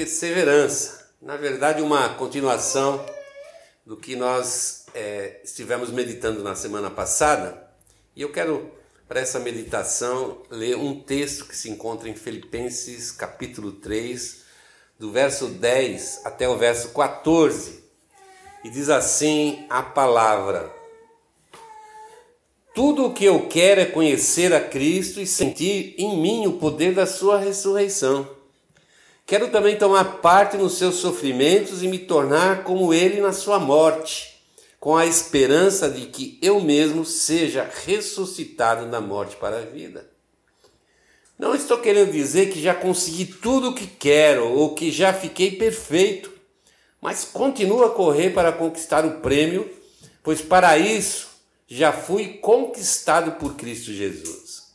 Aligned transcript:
perseverança. 0.00 1.10
Na 1.20 1.36
verdade, 1.36 1.82
uma 1.82 2.08
continuação 2.14 3.04
do 3.84 3.98
que 3.98 4.16
nós 4.16 4.86
é, 4.94 5.42
estivemos 5.44 5.90
meditando 5.90 6.42
na 6.42 6.54
semana 6.54 6.88
passada. 6.88 7.70
E 8.16 8.22
eu 8.22 8.32
quero, 8.32 8.70
para 9.06 9.20
essa 9.20 9.38
meditação, 9.38 10.40
ler 10.48 10.74
um 10.74 11.02
texto 11.02 11.44
que 11.44 11.54
se 11.54 11.68
encontra 11.68 12.08
em 12.08 12.14
Filipenses 12.14 13.12
capítulo 13.12 13.72
3, 13.72 14.40
do 14.98 15.12
verso 15.12 15.48
10 15.48 16.22
até 16.24 16.48
o 16.48 16.56
verso 16.56 16.94
14. 16.94 17.84
E 18.64 18.70
diz 18.70 18.88
assim 18.88 19.66
a 19.68 19.82
palavra: 19.82 20.72
Tudo 22.74 23.04
o 23.04 23.12
que 23.12 23.26
eu 23.26 23.48
quero 23.48 23.82
é 23.82 23.86
conhecer 23.86 24.54
a 24.54 24.66
Cristo 24.66 25.20
e 25.20 25.26
sentir 25.26 25.94
em 25.98 26.18
mim 26.18 26.46
o 26.46 26.54
poder 26.54 26.94
da 26.94 27.04
sua 27.04 27.38
ressurreição. 27.38 28.39
Quero 29.30 29.46
também 29.46 29.76
tomar 29.76 30.16
parte 30.16 30.56
nos 30.56 30.76
seus 30.76 30.96
sofrimentos 30.96 31.84
e 31.84 31.86
me 31.86 32.00
tornar 32.00 32.64
como 32.64 32.92
ele 32.92 33.20
na 33.20 33.32
sua 33.32 33.60
morte, 33.60 34.42
com 34.80 34.96
a 34.96 35.06
esperança 35.06 35.88
de 35.88 36.06
que 36.06 36.36
eu 36.42 36.60
mesmo 36.60 37.04
seja 37.04 37.70
ressuscitado 37.84 38.86
da 38.90 39.00
morte 39.00 39.36
para 39.36 39.58
a 39.58 39.64
vida. 39.64 40.10
Não 41.38 41.54
estou 41.54 41.78
querendo 41.78 42.10
dizer 42.10 42.50
que 42.50 42.60
já 42.60 42.74
consegui 42.74 43.24
tudo 43.24 43.68
o 43.68 43.72
que 43.72 43.86
quero 43.86 44.48
ou 44.48 44.74
que 44.74 44.90
já 44.90 45.12
fiquei 45.12 45.52
perfeito, 45.52 46.32
mas 47.00 47.24
continuo 47.24 47.84
a 47.84 47.90
correr 47.90 48.30
para 48.30 48.50
conquistar 48.50 49.06
o 49.06 49.20
prêmio, 49.20 49.70
pois 50.24 50.42
para 50.42 50.76
isso 50.76 51.28
já 51.68 51.92
fui 51.92 52.38
conquistado 52.38 53.38
por 53.38 53.54
Cristo 53.54 53.92
Jesus. 53.92 54.72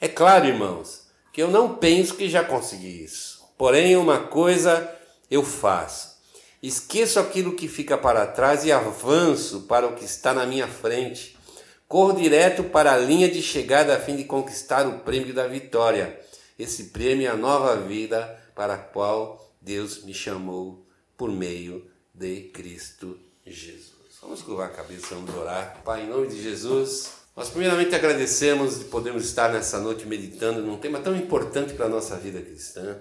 É 0.00 0.08
claro, 0.08 0.46
irmãos, 0.46 1.02
que 1.30 1.42
eu 1.42 1.50
não 1.50 1.74
penso 1.74 2.14
que 2.14 2.26
já 2.30 2.42
consegui 2.42 3.04
isso. 3.04 3.31
Porém, 3.62 3.96
uma 3.96 4.18
coisa 4.18 4.92
eu 5.30 5.44
faço: 5.44 6.16
esqueço 6.60 7.20
aquilo 7.20 7.54
que 7.54 7.68
fica 7.68 7.96
para 7.96 8.26
trás 8.26 8.64
e 8.64 8.72
avanço 8.72 9.60
para 9.68 9.86
o 9.86 9.94
que 9.94 10.04
está 10.04 10.34
na 10.34 10.44
minha 10.44 10.66
frente 10.66 11.38
Corro 11.86 12.12
direto 12.20 12.64
para 12.64 12.92
a 12.92 12.98
linha 12.98 13.30
de 13.30 13.40
chegada 13.40 13.94
a 13.94 14.00
fim 14.00 14.16
de 14.16 14.24
conquistar 14.24 14.84
o 14.84 14.98
prêmio 14.98 15.32
da 15.32 15.46
vitória. 15.46 16.18
Esse 16.58 16.86
prêmio 16.86 17.28
é 17.28 17.30
a 17.30 17.36
nova 17.36 17.76
vida 17.76 18.36
para 18.52 18.74
a 18.74 18.78
qual 18.78 19.54
Deus 19.60 20.02
me 20.02 20.12
chamou 20.12 20.84
por 21.16 21.30
meio 21.30 21.88
de 22.12 22.50
Cristo 22.52 23.16
Jesus. 23.46 24.18
Vamos 24.20 24.42
curvar 24.42 24.70
a 24.70 24.72
cabeça, 24.72 25.14
vamos 25.14 25.32
orar. 25.36 25.82
Pai, 25.84 26.02
em 26.02 26.08
nome 26.08 26.26
de 26.26 26.42
Jesus, 26.42 27.12
nós 27.36 27.48
primeiramente 27.48 27.94
agradecemos 27.94 28.80
de 28.80 28.86
podermos 28.86 29.24
estar 29.24 29.52
nessa 29.52 29.78
noite 29.78 30.04
meditando 30.04 30.62
num 30.62 30.78
tema 30.78 30.98
tão 30.98 31.14
importante 31.14 31.74
para 31.74 31.86
a 31.86 31.88
nossa 31.88 32.16
vida 32.16 32.42
cristã. 32.42 33.00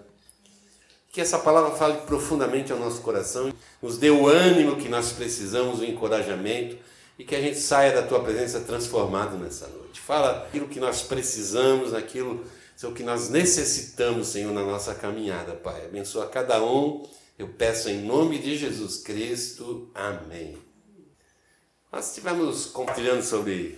Que 1.11 1.19
essa 1.21 1.39
palavra 1.39 1.71
fale 1.71 1.97
profundamente 2.01 2.71
ao 2.71 2.79
nosso 2.79 3.01
coração, 3.01 3.53
nos 3.81 3.97
dê 3.97 4.09
o 4.09 4.27
ânimo 4.27 4.77
que 4.77 4.87
nós 4.87 5.11
precisamos, 5.11 5.79
o 5.79 5.85
encorajamento 5.85 6.77
e 7.19 7.23
que 7.23 7.35
a 7.35 7.41
gente 7.41 7.59
saia 7.59 7.93
da 7.93 8.01
tua 8.01 8.23
presença 8.23 8.61
transformado 8.61 9.37
nessa 9.37 9.67
noite. 9.67 9.99
Fala 9.99 10.45
aquilo 10.47 10.67
que 10.67 10.79
nós 10.79 11.01
precisamos, 11.01 11.93
aquilo 11.93 12.45
que 12.95 13.03
nós 13.03 13.29
necessitamos, 13.29 14.29
Senhor, 14.29 14.51
na 14.53 14.63
nossa 14.63 14.95
caminhada, 14.95 15.53
Pai. 15.53 15.85
Abençoa 15.85 16.27
cada 16.27 16.63
um. 16.63 17.07
Eu 17.37 17.49
peço 17.49 17.89
em 17.89 18.01
nome 18.01 18.39
de 18.39 18.57
Jesus 18.57 18.97
Cristo. 18.97 19.91
Amém. 19.93 20.57
Nós 21.91 22.07
estivemos 22.07 22.65
compartilhando 22.67 23.21
sobre, 23.21 23.77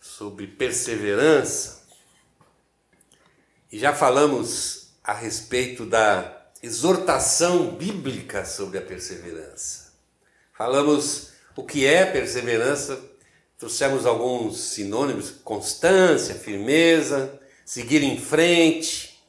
sobre 0.00 0.46
perseverança 0.46 1.82
e 3.70 3.78
já 3.78 3.92
falamos 3.92 4.83
a 5.04 5.12
respeito 5.12 5.84
da 5.84 6.46
exortação 6.62 7.66
bíblica 7.72 8.46
sobre 8.46 8.78
a 8.78 8.82
perseverança. 8.82 9.92
Falamos 10.56 11.32
o 11.54 11.62
que 11.62 11.86
é 11.86 12.06
perseverança. 12.06 12.98
Trouxemos 13.58 14.06
alguns 14.06 14.58
sinônimos: 14.58 15.30
constância, 15.44 16.34
firmeza, 16.34 17.38
seguir 17.66 18.02
em 18.02 18.18
frente. 18.18 19.22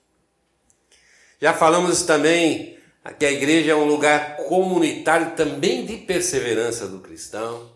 Já 1.42 1.54
falamos 1.54 2.04
também 2.04 2.80
que 3.20 3.26
a 3.26 3.32
igreja 3.32 3.74
é 3.74 3.76
um 3.76 3.86
lugar 3.86 4.38
comunitário 4.38 5.36
também 5.36 5.86
de 5.86 5.98
perseverança 5.98 6.88
do 6.88 7.00
cristão. 7.00 7.72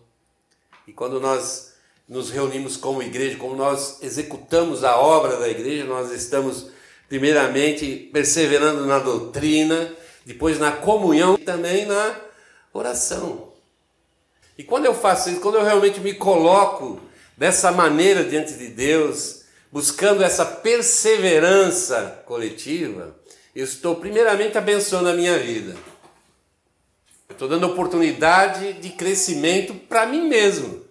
E 0.86 0.92
quando 0.92 1.20
nós 1.20 1.74
nos 2.08 2.30
reunimos 2.30 2.76
como 2.76 3.02
igreja, 3.02 3.36
como 3.36 3.54
nós 3.54 4.02
executamos 4.02 4.82
a 4.82 4.96
obra 4.96 5.36
da 5.36 5.48
igreja, 5.48 5.84
nós 5.84 6.10
estamos 6.10 6.70
primeiramente 7.10 8.08
perseverando 8.12 8.86
na 8.86 9.00
doutrina, 9.00 9.92
depois 10.24 10.60
na 10.60 10.70
comunhão 10.70 11.34
e 11.34 11.44
também 11.44 11.84
na 11.84 12.14
oração. 12.72 13.52
E 14.56 14.62
quando 14.62 14.84
eu 14.84 14.94
faço 14.94 15.28
isso, 15.28 15.40
quando 15.40 15.56
eu 15.56 15.64
realmente 15.64 15.98
me 15.98 16.14
coloco 16.14 17.00
dessa 17.36 17.72
maneira 17.72 18.22
diante 18.22 18.52
de 18.52 18.68
Deus, 18.68 19.42
buscando 19.72 20.22
essa 20.22 20.46
perseverança 20.46 22.22
coletiva, 22.26 23.16
eu 23.56 23.64
estou 23.64 23.96
primeiramente 23.96 24.56
abençoando 24.56 25.08
a 25.08 25.14
minha 25.14 25.36
vida. 25.36 25.76
Eu 27.28 27.32
estou 27.32 27.48
dando 27.48 27.66
oportunidade 27.66 28.74
de 28.74 28.90
crescimento 28.90 29.74
para 29.74 30.06
mim 30.06 30.28
mesmo. 30.28 30.84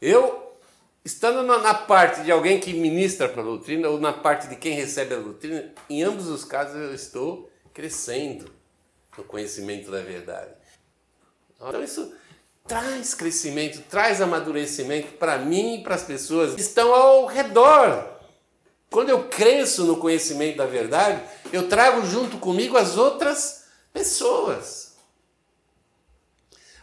Eu, 0.00 0.41
estando 1.04 1.42
na 1.42 1.74
parte 1.74 2.22
de 2.22 2.30
alguém 2.30 2.60
que 2.60 2.72
ministra 2.72 3.28
para 3.28 3.42
a 3.42 3.44
doutrina 3.44 3.88
ou 3.88 4.00
na 4.00 4.12
parte 4.12 4.48
de 4.48 4.56
quem 4.56 4.74
recebe 4.74 5.14
a 5.14 5.18
doutrina, 5.18 5.72
em 5.90 6.02
ambos 6.02 6.28
os 6.28 6.44
casos 6.44 6.76
eu 6.76 6.94
estou 6.94 7.50
crescendo 7.74 8.50
no 9.16 9.24
conhecimento 9.24 9.90
da 9.90 10.00
verdade. 10.00 10.50
Então 11.56 11.82
isso 11.82 12.12
traz 12.66 13.14
crescimento, 13.14 13.82
traz 13.90 14.20
amadurecimento 14.20 15.12
para 15.14 15.38
mim 15.38 15.80
e 15.80 15.82
para 15.82 15.96
as 15.96 16.04
pessoas 16.04 16.54
que 16.54 16.60
estão 16.60 16.94
ao 16.94 17.26
redor. 17.26 18.10
Quando 18.90 19.08
eu 19.08 19.24
cresço 19.24 19.84
no 19.84 19.96
conhecimento 19.96 20.58
da 20.58 20.66
verdade, 20.66 21.22
eu 21.52 21.68
trago 21.68 22.06
junto 22.06 22.38
comigo 22.38 22.76
as 22.76 22.96
outras 22.96 23.64
pessoas. 23.92 24.92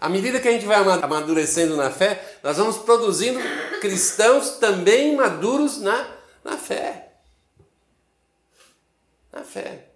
À 0.02 0.10
medida 0.10 0.40
que 0.40 0.48
a 0.48 0.52
gente 0.52 0.66
vai 0.66 0.78
amadurecendo 0.78 1.76
na 1.76 1.92
fé, 1.92 2.40
nós 2.42 2.58
vamos 2.58 2.78
produzindo 2.78 3.40
cristãos 3.80 4.58
também 4.58 5.16
maduros 5.16 5.80
na, 5.80 6.18
na 6.44 6.58
fé. 6.58 7.14
Na 9.32 9.44
fé. 9.44 9.90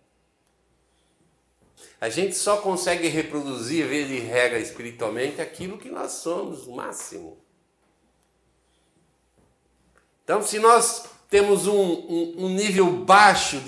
A 1.99 2.09
gente 2.09 2.35
só 2.35 2.57
consegue 2.57 3.07
reproduzir, 3.07 3.87
ver 3.87 4.07
de 4.07 4.19
regra 4.19 4.59
espiritualmente, 4.59 5.39
aquilo 5.39 5.77
que 5.77 5.89
nós 5.89 6.11
somos, 6.13 6.67
o 6.67 6.73
máximo. 6.73 7.41
Então, 10.23 10.41
se 10.41 10.59
nós 10.59 11.05
temos 11.29 11.65
um, 11.65 11.73
um, 11.73 12.45
um 12.45 12.49
nível 12.49 12.91
baixo, 12.91 13.63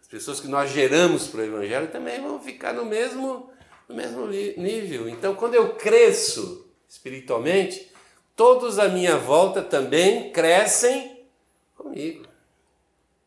as 0.00 0.06
pessoas 0.08 0.40
que 0.40 0.48
nós 0.48 0.70
geramos 0.70 1.28
para 1.28 1.40
o 1.40 1.44
Evangelho 1.44 1.88
também 1.88 2.20
vão 2.20 2.40
ficar 2.40 2.72
no 2.72 2.84
mesmo, 2.84 3.50
no 3.88 3.94
mesmo 3.94 4.26
nível. 4.26 5.08
Então, 5.08 5.34
quando 5.34 5.54
eu 5.54 5.74
cresço 5.74 6.68
espiritualmente, 6.88 7.92
todos 8.36 8.78
à 8.78 8.88
minha 8.88 9.16
volta 9.16 9.62
também 9.62 10.30
crescem 10.30 11.26
comigo. 11.74 12.26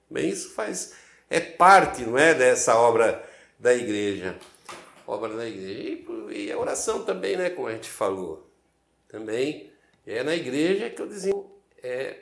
Bem, 0.10 0.30
isso 0.30 0.52
faz 0.52 0.94
é 1.30 1.40
parte, 1.40 2.04
não 2.04 2.18
é, 2.18 2.34
dessa 2.34 2.76
obra 2.76 3.28
da 3.60 3.74
igreja. 3.74 4.38
Obra 5.06 5.36
da 5.36 5.48
igreja. 5.48 6.06
E, 6.32 6.46
e 6.46 6.52
a 6.52 6.58
oração 6.58 7.04
também, 7.04 7.36
né? 7.36 7.50
Como 7.50 7.68
a 7.68 7.74
gente 7.74 7.90
falou. 7.90 8.48
Também 9.08 9.72
é 10.06 10.24
na 10.24 10.36
igreja 10.36 10.90
que 10.90 11.02
eu 11.02 11.08
desenvolvo 11.08 11.60
é 11.84 12.18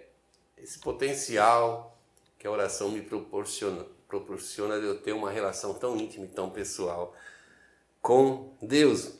esse 0.57 0.80
potencial 0.80 1.98
que 2.38 2.48
a 2.48 2.51
oração 2.51 2.90
me 2.90 3.01
proporciona, 3.01 3.86
proporciona 4.07 4.80
de 4.80 4.86
eu 4.86 5.00
ter 5.00 5.12
uma 5.12 5.31
relação 5.31 5.74
tão 5.74 5.98
íntima 5.98 6.25
e 6.25 6.30
tão 6.30 6.50
pessoal 6.50 7.16
com 8.01 8.56
Deus. 8.62 9.13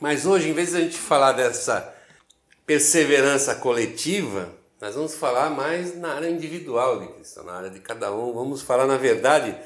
Mas 0.00 0.26
hoje, 0.26 0.48
em 0.48 0.52
vez 0.52 0.70
de 0.70 0.76
a 0.76 0.80
gente 0.80 0.98
falar 0.98 1.32
dessa 1.32 1.94
perseverança 2.68 3.54
coletiva, 3.54 4.54
nós 4.78 4.94
vamos 4.94 5.14
falar 5.14 5.48
mais 5.48 5.96
na 5.96 6.12
área 6.12 6.28
individual 6.28 7.00
de 7.00 7.08
Cristo, 7.14 7.42
na 7.42 7.54
área 7.54 7.70
de 7.70 7.80
cada 7.80 8.12
um. 8.12 8.34
Vamos 8.34 8.60
falar, 8.60 8.86
na 8.86 8.98
verdade, 8.98 9.56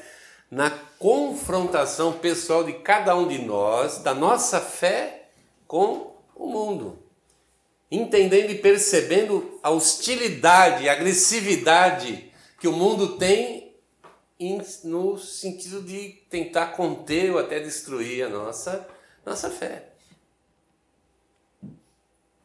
na 0.49 0.69
confrontação 0.97 2.13
pessoal 2.13 2.63
de 2.63 2.71
cada 2.71 3.13
um 3.13 3.27
de 3.27 3.39
nós, 3.39 3.97
da 3.97 4.13
nossa 4.13 4.61
fé 4.61 5.27
com 5.67 6.15
o 6.33 6.47
mundo. 6.47 6.97
Entendendo 7.91 8.51
e 8.51 8.59
percebendo 8.59 9.59
a 9.61 9.69
hostilidade, 9.69 10.87
a 10.87 10.93
agressividade 10.93 12.31
que 12.57 12.69
o 12.69 12.71
mundo 12.71 13.17
tem 13.17 13.75
no 14.85 15.17
sentido 15.17 15.81
de 15.81 16.23
tentar 16.29 16.67
conter 16.67 17.33
ou 17.33 17.37
até 17.37 17.59
destruir 17.59 18.23
a 18.25 18.29
nossa, 18.29 18.87
nossa 19.25 19.49
fé. 19.49 19.92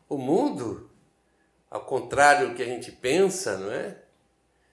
O 0.09 0.17
mundo, 0.17 0.91
ao 1.71 1.85
contrário 1.85 2.49
do 2.49 2.55
que 2.55 2.63
a 2.63 2.67
gente 2.67 2.91
pensa, 2.91 3.59
não 3.59 3.71
é? 3.71 4.03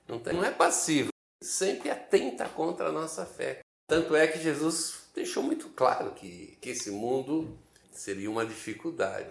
Não, 0.07 0.19
tem, 0.19 0.33
não 0.33 0.43
é 0.43 0.51
passivo 0.51 1.09
sempre 1.45 1.89
atenta 1.89 2.49
contra 2.49 2.89
a 2.89 2.91
nossa 2.91 3.25
fé. 3.25 3.61
Tanto 3.87 4.15
é 4.15 4.27
que 4.27 4.39
Jesus 4.39 5.03
deixou 5.13 5.43
muito 5.43 5.69
claro 5.69 6.11
que, 6.13 6.57
que 6.59 6.69
esse 6.69 6.89
mundo 6.89 7.57
seria 7.91 8.29
uma 8.29 8.45
dificuldade. 8.45 9.29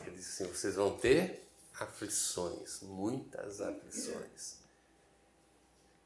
Ele 0.00 0.16
disse 0.16 0.42
assim: 0.42 0.52
vocês 0.52 0.74
vão 0.74 0.96
ter 0.96 1.42
aflições, 1.80 2.80
muitas 2.82 3.60
aflições. 3.60 4.58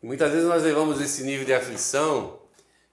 E 0.00 0.06
muitas 0.06 0.30
vezes 0.30 0.46
nós 0.46 0.62
levamos 0.62 1.00
esse 1.00 1.24
nível 1.24 1.44
de 1.44 1.52
aflição 1.52 2.40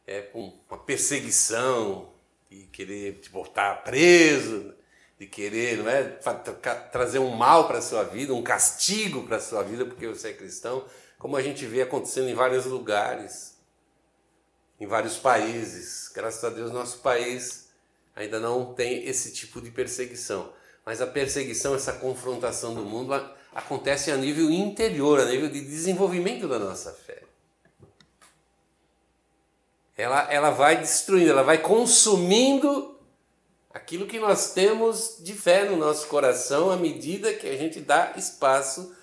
é, 0.08 0.22
com 0.22 0.60
uma 0.68 0.78
perseguição, 0.78 2.12
de 2.50 2.64
querer 2.68 3.20
te 3.20 3.30
botar 3.30 3.84
preso, 3.84 4.74
de 5.20 5.28
querer 5.28 5.78
não 5.78 5.90
é, 5.90 6.04
trazer 6.92 7.20
um 7.20 7.32
mal 7.32 7.68
para 7.68 7.78
a 7.78 7.82
sua 7.82 8.04
vida, 8.04 8.34
um 8.34 8.44
castigo 8.44 9.24
para 9.24 9.38
a 9.38 9.42
sua 9.42 9.64
vida 9.64 9.86
porque 9.86 10.08
você 10.08 10.30
é 10.30 10.34
cristão, 10.34 10.86
como 11.18 11.38
a 11.38 11.42
gente 11.42 11.66
vê 11.66 11.82
acontecendo 11.82 12.28
em 12.28 12.34
vários 12.34 12.66
lugares, 12.66 13.58
em 14.80 14.86
vários 14.86 15.18
países. 15.18 16.12
Graças 16.14 16.44
a 16.44 16.50
Deus, 16.50 16.72
nosso 16.72 17.00
país 17.00 17.70
ainda 18.16 18.40
não 18.40 18.74
tem 18.74 19.06
esse 19.06 19.32
tipo 19.32 19.62
de 19.62 19.72
perseguição. 19.72 20.52
Mas 20.86 21.02
a 21.02 21.08
perseguição, 21.08 21.74
essa 21.74 21.94
confrontação 21.94 22.76
do 22.76 22.86
mundo 22.86 23.14
acontece 23.54 24.12
a 24.12 24.18
nível 24.18 24.52
interior, 24.52 25.20
a 25.20 25.26
nível 25.26 25.50
de 25.50 25.62
desenvolvimento 25.62 26.48
da 26.48 26.60
nossa 26.60 26.92
fé. 26.92 27.24
Ela, 29.98 30.32
ela 30.32 30.50
vai 30.50 30.78
destruindo, 30.78 31.32
ela 31.32 31.42
vai 31.42 31.58
consumindo 31.58 32.95
aquilo 33.76 34.08
que 34.08 34.18
nós 34.18 34.54
temos 34.54 35.18
de 35.20 35.34
fé 35.34 35.66
no 35.66 35.76
nosso 35.76 36.08
coração 36.08 36.72
à 36.72 36.78
medida 36.78 37.34
que 37.34 37.46
a 37.46 37.58
gente 37.58 37.82
dá 37.82 38.14
espaço 38.16 38.96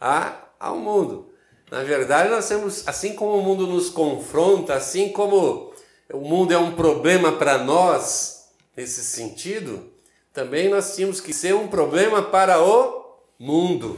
a, 0.00 0.36
ao 0.58 0.76
mundo. 0.78 1.30
Na 1.70 1.84
verdade, 1.84 2.28
nós 2.28 2.48
temos, 2.48 2.88
assim 2.88 3.14
como 3.14 3.38
o 3.38 3.42
mundo 3.42 3.68
nos 3.68 3.88
confronta, 3.88 4.74
assim 4.74 5.10
como 5.10 5.72
o 6.12 6.18
mundo 6.18 6.52
é 6.52 6.58
um 6.58 6.74
problema 6.74 7.32
para 7.32 7.58
nós, 7.58 8.48
nesse 8.76 9.04
sentido, 9.04 9.92
também 10.32 10.68
nós 10.68 10.96
tínhamos 10.96 11.20
que 11.20 11.32
ser 11.32 11.54
um 11.54 11.68
problema 11.68 12.20
para 12.20 12.60
o 12.60 13.04
mundo. 13.38 13.96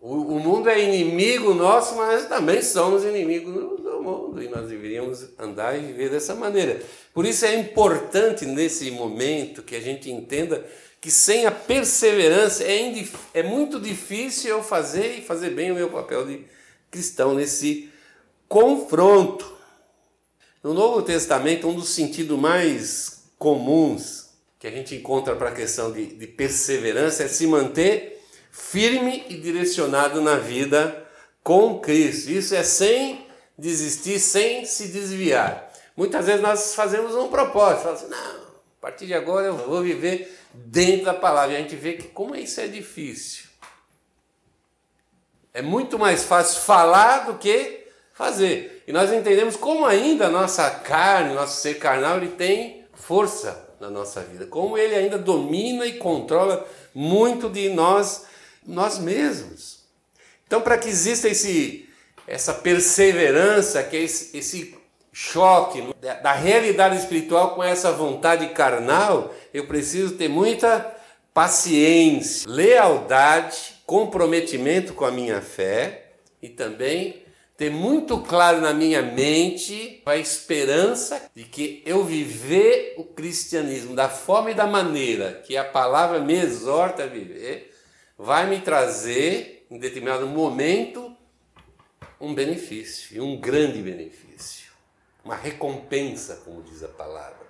O, 0.00 0.14
o 0.14 0.40
mundo 0.40 0.68
é 0.68 0.82
inimigo 0.82 1.54
nosso, 1.54 1.94
mas 1.94 2.26
também 2.26 2.60
somos 2.60 3.04
inimigos 3.04 3.83
mundo 4.04 4.42
e 4.42 4.48
nós 4.48 4.68
deveríamos 4.68 5.30
andar 5.38 5.76
e 5.76 5.80
viver 5.80 6.10
dessa 6.10 6.34
maneira. 6.34 6.82
Por 7.12 7.24
isso 7.24 7.44
é 7.44 7.54
importante 7.56 8.44
nesse 8.44 8.90
momento 8.90 9.62
que 9.62 9.74
a 9.74 9.80
gente 9.80 10.10
entenda 10.10 10.64
que 11.00 11.10
sem 11.10 11.46
a 11.46 11.50
perseverança 11.50 12.64
é, 12.64 13.04
é 13.34 13.42
muito 13.42 13.80
difícil 13.80 14.50
eu 14.50 14.62
fazer 14.62 15.18
e 15.18 15.22
fazer 15.22 15.50
bem 15.50 15.70
o 15.70 15.74
meu 15.74 15.90
papel 15.90 16.26
de 16.26 16.44
cristão 16.90 17.34
nesse 17.34 17.90
confronto. 18.48 19.52
No 20.62 20.72
Novo 20.72 21.02
Testamento, 21.02 21.68
um 21.68 21.74
dos 21.74 21.90
sentidos 21.90 22.38
mais 22.38 23.24
comuns 23.38 24.30
que 24.58 24.66
a 24.66 24.70
gente 24.70 24.94
encontra 24.94 25.36
para 25.36 25.50
a 25.50 25.54
questão 25.54 25.92
de, 25.92 26.06
de 26.06 26.26
perseverança 26.26 27.24
é 27.24 27.28
se 27.28 27.46
manter 27.46 28.22
firme 28.50 29.24
e 29.28 29.36
direcionado 29.36 30.22
na 30.22 30.36
vida 30.36 31.06
com 31.42 31.80
Cristo. 31.80 32.30
Isso 32.30 32.54
é 32.54 32.62
sem 32.62 33.23
desistir, 33.56 34.18
sem 34.18 34.64
se 34.64 34.88
desviar. 34.88 35.72
Muitas 35.96 36.26
vezes 36.26 36.40
nós 36.40 36.74
fazemos 36.74 37.14
um 37.14 37.28
propósito, 37.28 37.82
falamos 37.82 38.02
assim, 38.02 38.10
não, 38.10 38.44
a 38.44 38.80
partir 38.80 39.06
de 39.06 39.14
agora 39.14 39.46
eu 39.46 39.56
vou 39.56 39.82
viver 39.82 40.36
dentro 40.52 41.06
da 41.06 41.14
palavra. 41.14 41.54
E 41.54 41.56
a 41.56 41.60
gente 41.60 41.76
vê 41.76 41.94
que 41.94 42.08
como 42.08 42.34
isso 42.34 42.60
é 42.60 42.66
difícil. 42.66 43.44
É 45.52 45.62
muito 45.62 45.98
mais 45.98 46.24
fácil 46.24 46.62
falar 46.62 47.26
do 47.26 47.38
que 47.38 47.86
fazer. 48.12 48.82
E 48.86 48.92
nós 48.92 49.12
entendemos 49.12 49.56
como 49.56 49.86
ainda 49.86 50.26
a 50.26 50.30
nossa 50.30 50.68
carne, 50.70 51.34
nosso 51.34 51.60
ser 51.60 51.78
carnal, 51.78 52.16
ele 52.16 52.30
tem 52.30 52.84
força 52.92 53.68
na 53.80 53.88
nossa 53.88 54.20
vida. 54.20 54.46
Como 54.46 54.76
ele 54.76 54.94
ainda 54.94 55.16
domina 55.16 55.86
e 55.86 55.98
controla 55.98 56.66
muito 56.92 57.48
de 57.48 57.68
nós 57.68 58.24
nós 58.66 58.98
mesmos. 58.98 59.80
Então, 60.46 60.60
para 60.60 60.78
que 60.78 60.88
exista 60.88 61.28
esse, 61.28 61.88
essa 62.26 62.54
perseverança, 62.54 63.82
que 63.82 63.96
é 63.96 64.00
esse, 64.00 64.36
esse 64.36 64.74
choque 65.12 65.82
da, 66.00 66.14
da 66.14 66.32
realidade 66.32 66.96
espiritual 66.96 67.54
com 67.54 67.62
essa 67.62 67.92
vontade 67.92 68.48
carnal, 68.48 69.32
eu 69.52 69.66
preciso 69.66 70.16
ter 70.16 70.28
muita 70.28 70.94
paciência, 71.32 72.48
lealdade, 72.50 73.74
comprometimento 73.86 74.94
com 74.94 75.04
a 75.04 75.10
minha 75.10 75.40
fé 75.40 76.12
e 76.42 76.48
também 76.48 77.22
ter 77.56 77.70
muito 77.70 78.18
claro 78.18 78.60
na 78.60 78.74
minha 78.74 79.02
mente 79.02 80.02
a 80.04 80.16
esperança 80.16 81.30
de 81.34 81.44
que 81.44 81.82
eu 81.86 82.02
viver 82.04 82.94
o 82.96 83.04
cristianismo 83.04 83.94
da 83.94 84.08
forma 84.08 84.50
e 84.50 84.54
da 84.54 84.66
maneira 84.66 85.42
que 85.46 85.56
a 85.56 85.64
palavra 85.64 86.18
me 86.18 86.34
exorta 86.34 87.04
a 87.04 87.06
viver, 87.06 87.72
vai 88.18 88.48
me 88.48 88.60
trazer, 88.60 89.66
em 89.70 89.78
determinado 89.78 90.26
momento, 90.26 91.13
um 92.24 92.34
benefício, 92.34 93.16
e 93.16 93.20
um 93.20 93.38
grande 93.38 93.82
benefício, 93.82 94.72
uma 95.24 95.34
recompensa, 95.34 96.36
como 96.44 96.62
diz 96.62 96.82
a 96.82 96.88
palavra. 96.88 97.44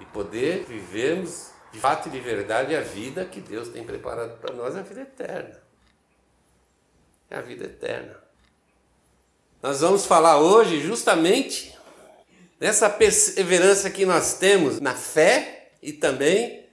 E 0.00 0.06
poder 0.06 0.64
vivermos 0.64 1.50
de 1.72 1.80
fato 1.80 2.08
e 2.08 2.12
de 2.12 2.20
verdade 2.20 2.74
a 2.74 2.80
vida 2.80 3.24
que 3.24 3.40
Deus 3.40 3.68
tem 3.68 3.84
preparado 3.84 4.38
para 4.38 4.54
nós, 4.54 4.76
a 4.76 4.82
vida 4.82 5.02
eterna. 5.02 5.60
É 7.30 7.36
a 7.36 7.42
vida 7.42 7.64
eterna. 7.64 8.16
Nós 9.62 9.80
vamos 9.80 10.06
falar 10.06 10.38
hoje 10.38 10.80
justamente 10.80 11.76
dessa 12.58 12.88
perseverança 12.88 13.90
que 13.90 14.06
nós 14.06 14.34
temos 14.34 14.80
na 14.80 14.94
fé 14.94 15.72
e 15.82 15.92
também 15.92 16.66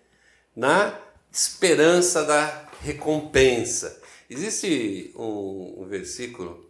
na 0.55 0.97
esperança 1.31 2.23
da 2.23 2.67
recompensa. 2.81 4.01
Existe 4.27 5.13
um, 5.15 5.81
um 5.81 5.85
versículo 5.85 6.67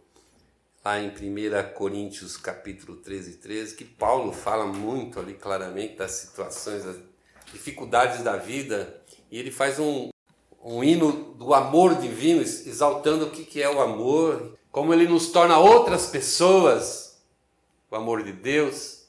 lá 0.84 1.00
em 1.00 1.08
1 1.08 1.72
Coríntios 1.74 2.36
capítulo 2.36 2.98
13, 2.98 3.38
13, 3.38 3.74
que 3.74 3.84
Paulo 3.84 4.30
fala 4.30 4.66
muito 4.66 5.18
ali 5.18 5.32
claramente 5.32 5.96
das 5.96 6.12
situações, 6.12 6.84
das 6.84 6.96
dificuldades 7.50 8.22
da 8.22 8.36
vida, 8.36 9.02
e 9.30 9.38
ele 9.38 9.50
faz 9.50 9.78
um, 9.78 10.10
um 10.62 10.84
hino 10.84 11.34
do 11.34 11.54
amor 11.54 11.94
divino, 11.94 12.42
exaltando 12.42 13.24
o 13.24 13.30
que, 13.30 13.42
que 13.42 13.62
é 13.62 13.70
o 13.70 13.80
amor, 13.80 14.56
como 14.70 14.92
ele 14.92 15.08
nos 15.08 15.32
torna 15.32 15.58
outras 15.58 16.06
pessoas, 16.10 17.22
o 17.90 17.96
amor 17.96 18.22
de 18.22 18.32
Deus. 18.32 19.06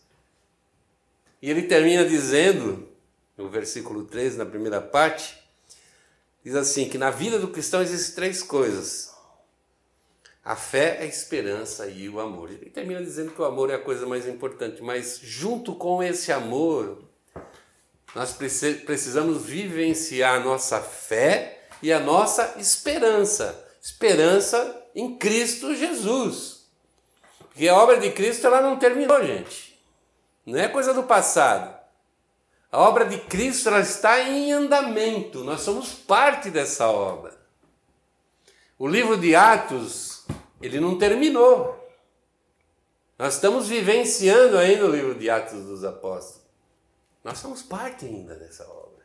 E 1.41 1.51
ele 1.51 1.63
termina 1.63 2.05
dizendo, 2.05 2.87
no 3.37 3.49
versículo 3.49 4.05
13, 4.05 4.37
na 4.37 4.45
primeira 4.45 4.79
parte, 4.79 5.37
diz 6.47 6.55
assim: 6.55 6.87
que 6.87 6.97
na 6.97 7.11
vida 7.11 7.37
do 7.37 7.49
cristão 7.49 7.81
existem 7.81 8.15
três 8.15 8.41
coisas: 8.41 9.13
a 10.43 10.55
fé, 10.55 10.99
a 11.01 11.05
esperança 11.05 11.87
e 11.87 12.07
o 12.07 12.19
amor. 12.21 12.49
Ele 12.49 12.69
termina 12.69 13.03
dizendo 13.03 13.31
que 13.31 13.41
o 13.41 13.45
amor 13.45 13.69
é 13.69 13.75
a 13.75 13.79
coisa 13.79 14.05
mais 14.05 14.25
importante, 14.25 14.81
mas 14.81 15.19
junto 15.21 15.75
com 15.75 16.01
esse 16.01 16.31
amor, 16.31 17.03
nós 18.15 18.33
precisamos 18.33 19.43
vivenciar 19.43 20.39
a 20.39 20.43
nossa 20.43 20.79
fé 20.79 21.67
e 21.83 21.91
a 21.91 21.99
nossa 21.99 22.55
esperança. 22.57 23.65
Esperança 23.81 24.85
em 24.95 25.17
Cristo 25.17 25.75
Jesus. 25.75 26.65
Porque 27.39 27.67
a 27.67 27.75
obra 27.75 27.97
de 27.97 28.11
Cristo 28.11 28.47
ela 28.47 28.61
não 28.61 28.77
terminou, 28.77 29.23
gente. 29.25 29.77
Não 30.45 30.57
é 30.57 30.67
coisa 30.69 30.93
do 30.93 31.03
passado. 31.03 31.76
A 32.71 32.79
obra 32.79 33.05
de 33.05 33.17
Cristo 33.17 33.69
ela 33.69 33.79
está 33.79 34.21
em 34.21 34.51
andamento, 34.51 35.43
nós 35.43 35.61
somos 35.61 35.93
parte 35.93 36.49
dessa 36.49 36.87
obra. 36.87 37.37
O 38.77 38.87
livro 38.87 39.17
de 39.17 39.35
Atos, 39.35 40.25
ele 40.61 40.79
não 40.79 40.97
terminou. 40.97 41.75
Nós 43.17 43.35
estamos 43.35 43.67
vivenciando 43.67 44.57
ainda 44.57 44.85
o 44.85 44.91
livro 44.91 45.15
de 45.15 45.29
Atos 45.29 45.63
dos 45.65 45.83
Apóstolos. 45.83 46.45
Nós 47.23 47.39
somos 47.39 47.63
parte 47.63 48.05
ainda 48.05 48.35
dessa 48.35 48.63
obra. 48.67 49.03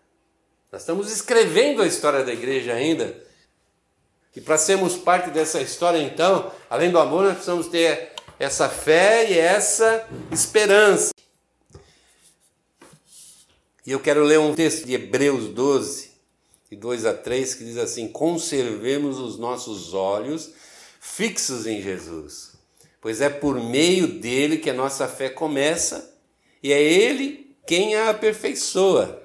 Nós 0.70 0.82
estamos 0.82 1.10
escrevendo 1.10 1.82
a 1.82 1.86
história 1.86 2.22
da 2.24 2.32
igreja 2.32 2.74
ainda. 2.74 3.22
E 4.34 4.40
para 4.40 4.58
sermos 4.58 4.96
parte 4.96 5.30
dessa 5.30 5.60
história, 5.60 5.98
então, 5.98 6.52
além 6.68 6.90
do 6.90 6.98
amor, 6.98 7.24
nós 7.24 7.34
precisamos 7.34 7.68
ter 7.68 8.12
essa 8.38 8.68
fé 8.68 9.30
e 9.30 9.38
essa 9.38 10.06
esperança. 10.30 11.12
E 13.84 13.90
eu 13.90 13.98
quero 13.98 14.22
ler 14.22 14.38
um 14.38 14.54
texto 14.54 14.86
de 14.86 14.94
Hebreus 14.94 15.48
12, 15.48 16.12
de 16.70 16.76
2 16.76 17.04
a 17.04 17.14
3, 17.14 17.54
que 17.54 17.64
diz 17.64 17.76
assim: 17.76 18.06
Conservemos 18.06 19.18
os 19.18 19.38
nossos 19.38 19.92
olhos 19.92 20.52
fixos 21.00 21.66
em 21.66 21.82
Jesus, 21.82 22.52
pois 23.00 23.20
é 23.20 23.28
por 23.28 23.60
meio 23.60 24.06
dele 24.06 24.58
que 24.58 24.70
a 24.70 24.74
nossa 24.74 25.08
fé 25.08 25.28
começa 25.28 26.14
e 26.62 26.72
é 26.72 26.80
ele 26.80 27.56
quem 27.66 27.96
a 27.96 28.10
aperfeiçoa. 28.10 29.20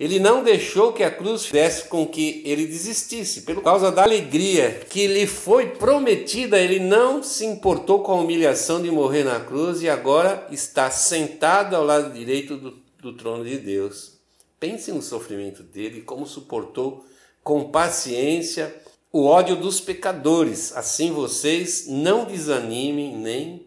Ele 0.00 0.18
não 0.18 0.42
deixou 0.42 0.92
que 0.92 1.04
a 1.04 1.10
cruz 1.10 1.44
fizesse 1.44 1.84
com 1.84 2.06
que 2.06 2.42
ele 2.44 2.66
desistisse. 2.66 3.42
Por 3.42 3.62
causa 3.62 3.92
da 3.92 4.02
alegria 4.02 4.80
que 4.88 5.06
lhe 5.06 5.26
foi 5.26 5.66
prometida, 5.66 6.58
ele 6.58 6.80
não 6.80 7.22
se 7.22 7.44
importou 7.44 8.02
com 8.02 8.12
a 8.12 8.20
humilhação 8.20 8.82
de 8.82 8.90
morrer 8.90 9.22
na 9.22 9.38
cruz 9.38 9.80
e 9.82 9.88
agora 9.88 10.44
está 10.50 10.90
sentado 10.90 11.76
ao 11.76 11.84
lado 11.84 12.12
direito 12.12 12.56
do, 12.56 12.81
do 13.02 13.12
trono 13.12 13.44
de 13.44 13.58
Deus. 13.58 14.12
Pense 14.60 14.92
no 14.92 15.02
sofrimento 15.02 15.64
dele, 15.64 16.02
como 16.02 16.24
suportou 16.24 17.04
com 17.42 17.70
paciência 17.70 18.72
o 19.12 19.24
ódio 19.24 19.56
dos 19.56 19.80
pecadores. 19.80 20.74
Assim 20.76 21.10
vocês 21.10 21.88
não 21.88 22.24
desanimem 22.24 23.16
nem 23.16 23.66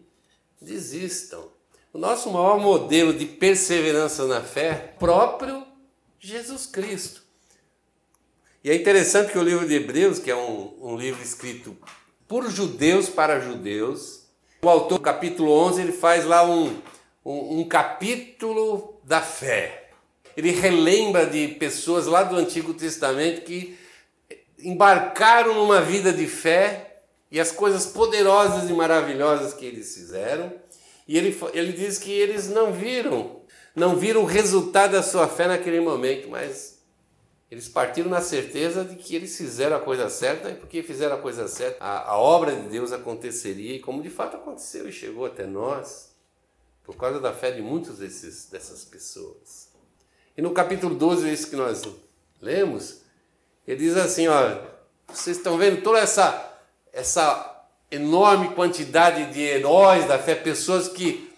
desistam. 0.60 1.48
O 1.92 1.98
nosso 1.98 2.30
maior 2.30 2.58
modelo 2.58 3.12
de 3.12 3.26
perseverança 3.26 4.26
na 4.26 4.40
fé 4.40 4.94
próprio 4.98 5.64
Jesus 6.18 6.64
Cristo. 6.64 7.22
E 8.64 8.70
é 8.70 8.74
interessante 8.74 9.32
que 9.32 9.38
o 9.38 9.42
livro 9.42 9.68
de 9.68 9.74
Hebreus, 9.74 10.18
que 10.18 10.30
é 10.30 10.36
um, 10.36 10.74
um 10.80 10.96
livro 10.96 11.22
escrito 11.22 11.76
por 12.26 12.50
judeus 12.50 13.08
para 13.08 13.38
judeus, 13.38 14.26
o 14.62 14.68
autor, 14.68 14.98
capítulo 14.98 15.52
11, 15.52 15.82
ele 15.82 15.92
faz 15.92 16.24
lá 16.24 16.42
um, 16.44 16.80
um, 17.24 17.60
um 17.60 17.68
capítulo 17.68 18.95
da 19.06 19.22
fé. 19.22 19.90
Ele 20.36 20.50
relembra 20.50 21.24
de 21.24 21.48
pessoas 21.48 22.06
lá 22.06 22.22
do 22.22 22.36
Antigo 22.36 22.74
Testamento 22.74 23.42
que 23.42 23.78
embarcaram 24.58 25.54
numa 25.54 25.80
vida 25.80 26.12
de 26.12 26.26
fé 26.26 27.00
e 27.30 27.40
as 27.40 27.50
coisas 27.52 27.86
poderosas 27.86 28.68
e 28.68 28.72
maravilhosas 28.74 29.54
que 29.54 29.64
eles 29.64 29.94
fizeram. 29.94 30.52
E 31.08 31.16
ele, 31.16 31.38
ele 31.54 31.72
diz 31.72 31.98
que 31.98 32.10
eles 32.10 32.48
não 32.48 32.72
viram 32.72 33.36
não 33.76 33.94
viram 33.94 34.22
o 34.22 34.24
resultado 34.24 34.92
da 34.92 35.02
sua 35.02 35.28
fé 35.28 35.46
naquele 35.46 35.80
momento, 35.80 36.30
mas 36.30 36.82
eles 37.50 37.68
partiram 37.68 38.08
na 38.08 38.22
certeza 38.22 38.82
de 38.82 38.96
que 38.96 39.14
eles 39.14 39.36
fizeram 39.36 39.76
a 39.76 39.80
coisa 39.80 40.08
certa 40.08 40.48
e 40.48 40.54
porque 40.54 40.82
fizeram 40.82 41.16
a 41.16 41.20
coisa 41.20 41.46
certa, 41.46 41.84
a, 41.84 42.12
a 42.12 42.18
obra 42.18 42.56
de 42.56 42.70
Deus 42.70 42.90
aconteceria 42.90 43.76
e 43.76 43.78
como 43.78 44.02
de 44.02 44.08
fato 44.08 44.38
aconteceu 44.38 44.88
e 44.88 44.92
chegou 44.92 45.26
até 45.26 45.46
nós, 45.46 46.15
por 46.86 46.94
causa 46.96 47.18
da 47.18 47.32
fé 47.32 47.50
de 47.50 47.60
desses, 47.60 48.46
dessas 48.46 48.84
pessoas. 48.84 49.68
E 50.36 50.40
no 50.40 50.52
capítulo 50.52 50.94
12, 50.94 51.28
esse 51.28 51.48
que 51.48 51.56
nós 51.56 51.82
lemos, 52.40 53.00
ele 53.66 53.78
diz 53.78 53.96
assim: 53.96 54.28
olha, 54.28 54.62
vocês 55.08 55.36
estão 55.36 55.58
vendo 55.58 55.82
toda 55.82 55.98
essa, 55.98 56.58
essa 56.92 57.66
enorme 57.90 58.54
quantidade 58.54 59.32
de 59.32 59.40
heróis 59.40 60.06
da 60.06 60.16
fé, 60.16 60.36
pessoas 60.36 60.86
que 60.86 61.28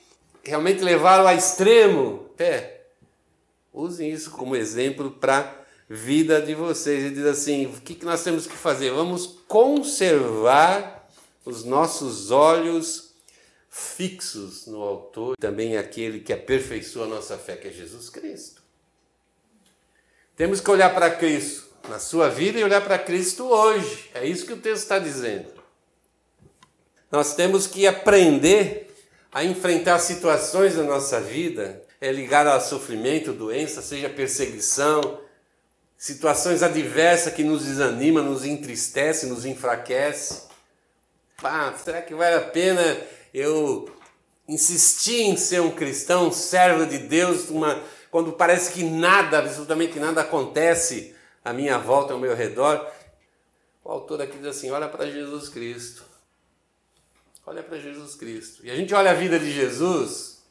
realmente 0.45 0.83
levaram 0.83 1.27
a 1.27 1.35
extremo 1.35 2.31
pé, 2.37 2.89
usem 3.73 4.11
isso 4.11 4.31
como 4.33 4.55
exemplo 4.55 5.13
para 5.13 5.39
a 5.41 5.55
vida 5.89 6.43
de 6.43 6.55
vocês. 6.55 7.05
Ele 7.05 7.15
diz 7.15 7.25
assim: 7.25 7.67
o 7.67 7.81
que 7.81 8.05
nós 8.05 8.23
temos 8.23 8.47
que 8.47 8.57
fazer? 8.57 8.91
Vamos 8.91 9.39
conservar 9.49 11.09
os 11.43 11.65
nossos 11.65 12.31
olhos 12.31 13.08
fixos 13.79 14.67
no 14.67 14.83
Autor, 14.83 15.37
também 15.39 15.77
aquele 15.77 16.21
que 16.21 16.33
aperfeiçoa 16.33 17.05
a 17.05 17.09
nossa 17.09 17.39
fé, 17.39 17.57
que 17.57 17.69
é 17.69 17.71
Jesus 17.71 18.11
Cristo. 18.11 18.63
Temos 20.37 20.61
que 20.61 20.71
olhar 20.71 20.95
para 20.95 21.11
Cristo 21.11 21.69
na 21.89 21.99
sua 21.99 22.29
vida 22.29 22.59
e 22.59 22.65
olhar 22.65 22.83
para 22.83 22.99
Cristo 22.99 23.47
hoje. 23.47 24.11
É 24.15 24.27
isso 24.27 24.47
que 24.47 24.53
o 24.53 24.61
texto 24.61 24.83
está 24.83 24.99
dizendo. 24.99 25.53
Nós 27.11 27.35
temos 27.35 27.67
que 27.67 27.87
aprender 27.87 28.95
a 29.33 29.45
enfrentar 29.45 29.99
situações 29.99 30.77
da 30.77 30.83
nossa 30.83 31.21
vida 31.21 31.83
é 32.01 32.13
ligado 32.13 32.49
a 32.49 32.61
sofrimento, 32.61 33.33
doença, 33.33 33.83
seja 33.83 34.09
perseguição, 34.09 35.21
situações 35.97 36.63
adversas 36.63 37.33
que 37.33 37.43
nos 37.43 37.65
desanima, 37.65 38.23
nos 38.23 38.45
entristece, 38.45 39.27
nos 39.27 39.45
enfraquece. 39.45 40.43
Pá, 41.41 41.75
será 41.77 42.01
que 42.01 42.15
vale 42.15 42.37
a 42.37 42.41
pena 42.41 42.97
eu 43.33 43.91
insistir 44.49 45.23
em 45.23 45.37
ser 45.37 45.61
um 45.61 45.71
cristão, 45.71 46.29
um 46.29 46.33
servo 46.33 46.87
de 46.87 46.99
Deus, 46.99 47.51
uma, 47.51 47.83
quando 48.11 48.33
parece 48.33 48.73
que 48.73 48.83
nada, 48.83 49.39
absolutamente 49.39 49.99
nada 49.99 50.23
acontece 50.23 51.15
à 51.45 51.53
minha 51.53 51.79
volta, 51.79 52.13
ao 52.13 52.19
meu 52.19 52.35
redor? 52.35 52.91
O 53.85 53.91
autor 53.91 54.23
aqui 54.23 54.39
diz 54.39 54.47
assim: 54.47 54.71
olha 54.71 54.89
para 54.89 55.11
Jesus 55.11 55.49
Cristo. 55.49 56.05
Olha 57.47 57.63
para 57.63 57.79
Jesus 57.79 58.15
Cristo. 58.15 58.65
E 58.65 58.71
a 58.71 58.77
gente 58.77 58.95
olha 58.95 59.11
a 59.11 59.15
vida 59.15 59.39
de 59.39 59.51
Jesus, 59.51 60.43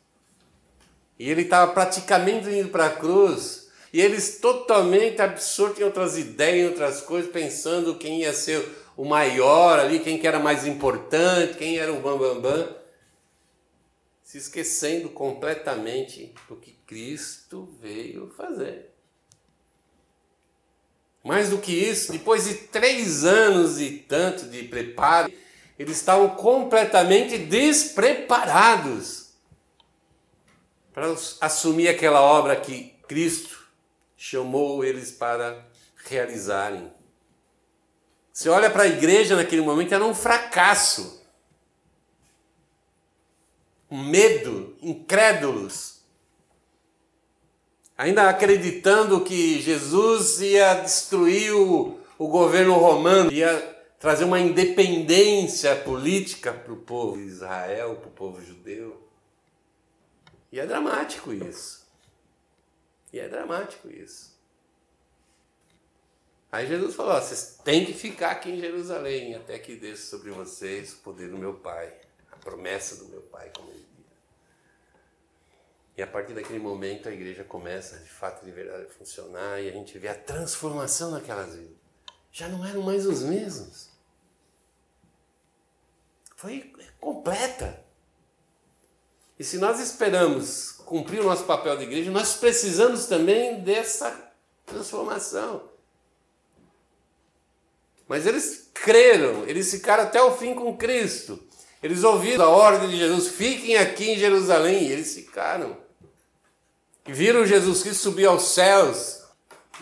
e 1.19 1.29
ele 1.29 1.43
estava 1.43 1.71
praticamente 1.71 2.49
indo 2.49 2.69
para 2.69 2.87
a 2.87 2.95
cruz. 2.95 3.67
E 3.93 4.01
eles 4.01 4.39
totalmente 4.39 5.21
absortos 5.21 5.79
em 5.79 5.83
outras 5.83 6.17
ideias, 6.17 6.57
em 6.59 6.67
outras 6.67 7.01
coisas, 7.01 7.31
pensando 7.31 7.95
quem 7.95 8.21
ia 8.21 8.33
ser 8.33 8.67
o 8.97 9.05
maior 9.05 9.79
ali, 9.79 9.99
quem 9.99 10.17
que 10.17 10.27
era 10.27 10.39
mais 10.39 10.65
importante, 10.65 11.57
quem 11.57 11.77
era 11.77 11.93
o 11.93 12.01
bambambam. 12.01 12.41
Bam, 12.41 12.63
bam, 12.63 12.77
se 14.27 14.37
esquecendo 14.37 15.07
completamente 15.09 16.33
do 16.49 16.57
que 16.57 16.73
Cristo 16.85 17.73
veio 17.79 18.29
fazer. 18.35 18.91
Mais 21.23 21.49
do 21.49 21.59
que 21.59 21.71
isso, 21.71 22.11
depois 22.11 22.43
de 22.43 22.55
três 22.55 23.23
anos 23.23 23.79
e 23.79 23.99
tanto 23.99 24.49
de 24.49 24.63
preparo, 24.63 25.31
eles 25.79 25.95
estavam 25.95 26.31
completamente 26.35 27.37
despreparados 27.37 29.27
para 30.93 31.15
assumir 31.39 31.87
aquela 31.87 32.21
obra 32.21 32.55
que 32.57 32.95
Cristo 33.07 33.65
chamou 34.17 34.83
eles 34.83 35.09
para 35.11 35.65
realizarem. 36.03 36.91
Você 38.37 38.49
olha 38.49 38.69
para 38.69 38.83
a 38.83 38.87
igreja 38.87 39.35
naquele 39.35 39.63
momento, 39.63 39.95
era 39.95 40.05
um 40.05 40.13
fracasso. 40.13 41.25
Medo, 43.89 44.77
incrédulos. 44.79 46.03
Ainda 47.97 48.29
acreditando 48.29 49.21
que 49.21 49.59
Jesus 49.59 50.39
ia 50.39 50.75
destruir 50.75 51.51
o, 51.51 51.99
o 52.15 52.27
governo 52.27 52.75
romano, 52.75 53.31
ia 53.31 53.57
trazer 53.99 54.25
uma 54.25 54.39
independência 54.39 55.75
política 55.75 56.53
para 56.53 56.73
o 56.73 56.77
povo 56.77 57.17
de 57.17 57.23
Israel, 57.23 57.95
para 57.95 58.07
o 58.07 58.11
povo 58.11 58.39
judeu. 58.45 59.01
E 60.51 60.59
é 60.59 60.65
dramático 60.67 61.33
isso. 61.33 61.87
E 63.11 63.17
é 63.17 63.27
dramático 63.27 63.89
isso. 63.89 64.36
Aí 66.51 66.65
Jesus 66.67 66.95
falou: 66.95 67.13
ó, 67.13 67.21
vocês 67.21 67.59
têm 67.63 67.85
que 67.85 67.93
ficar 67.93 68.31
aqui 68.31 68.49
em 68.49 68.59
Jerusalém 68.59 69.35
até 69.35 69.59
que 69.59 69.75
desça 69.75 70.09
sobre 70.09 70.31
vocês 70.31 70.93
o 70.93 70.97
poder 70.97 71.29
do 71.29 71.37
meu 71.37 71.55
Pai, 71.55 71.93
a 72.31 72.37
promessa 72.37 72.95
do 72.95 73.05
meu 73.05 73.21
Pai, 73.21 73.51
como 73.55 73.69
ele 73.69 73.85
diz. 73.95 74.05
E 75.97 76.01
a 76.01 76.07
partir 76.07 76.33
daquele 76.33 76.59
momento 76.59 77.09
a 77.09 77.11
igreja 77.11 77.43
começa 77.43 77.97
de 77.99 78.09
fato 78.09 78.45
de 78.45 78.51
verdade 78.51 78.85
a 78.85 78.89
funcionar 78.89 79.61
e 79.61 79.69
a 79.69 79.71
gente 79.71 79.97
vê 79.97 80.07
a 80.07 80.15
transformação 80.15 81.11
naquelas 81.11 81.53
vidas. 81.55 81.75
Já 82.31 82.47
não 82.47 82.65
eram 82.65 82.81
mais 82.81 83.05
os 83.05 83.23
mesmos. 83.23 83.89
Foi 86.35 86.71
completa. 86.99 87.83
E 89.39 89.43
se 89.43 89.57
nós 89.57 89.79
esperamos 89.79 90.71
cumprir 90.85 91.19
o 91.19 91.23
nosso 91.23 91.45
papel 91.45 91.77
de 91.77 91.83
igreja, 91.83 92.11
nós 92.11 92.35
precisamos 92.35 93.07
também 93.07 93.61
dessa 93.61 94.31
transformação. 94.65 95.76
Mas 98.07 98.25
eles 98.25 98.69
creram, 98.73 99.43
eles 99.47 99.69
ficaram 99.69 100.03
até 100.03 100.21
o 100.21 100.37
fim 100.37 100.53
com 100.53 100.77
Cristo. 100.77 101.39
Eles 101.81 102.03
ouviram 102.03 102.45
a 102.45 102.49
ordem 102.49 102.89
de 102.89 102.97
Jesus: 102.97 103.27
fiquem 103.27 103.77
aqui 103.77 104.11
em 104.11 104.17
Jerusalém. 104.17 104.83
E 104.83 104.91
eles 104.91 105.13
ficaram. 105.13 105.77
Viram 107.05 107.45
Jesus 107.45 107.81
Cristo 107.83 108.01
subir 108.01 108.25
aos 108.25 108.49
céus. 108.49 109.21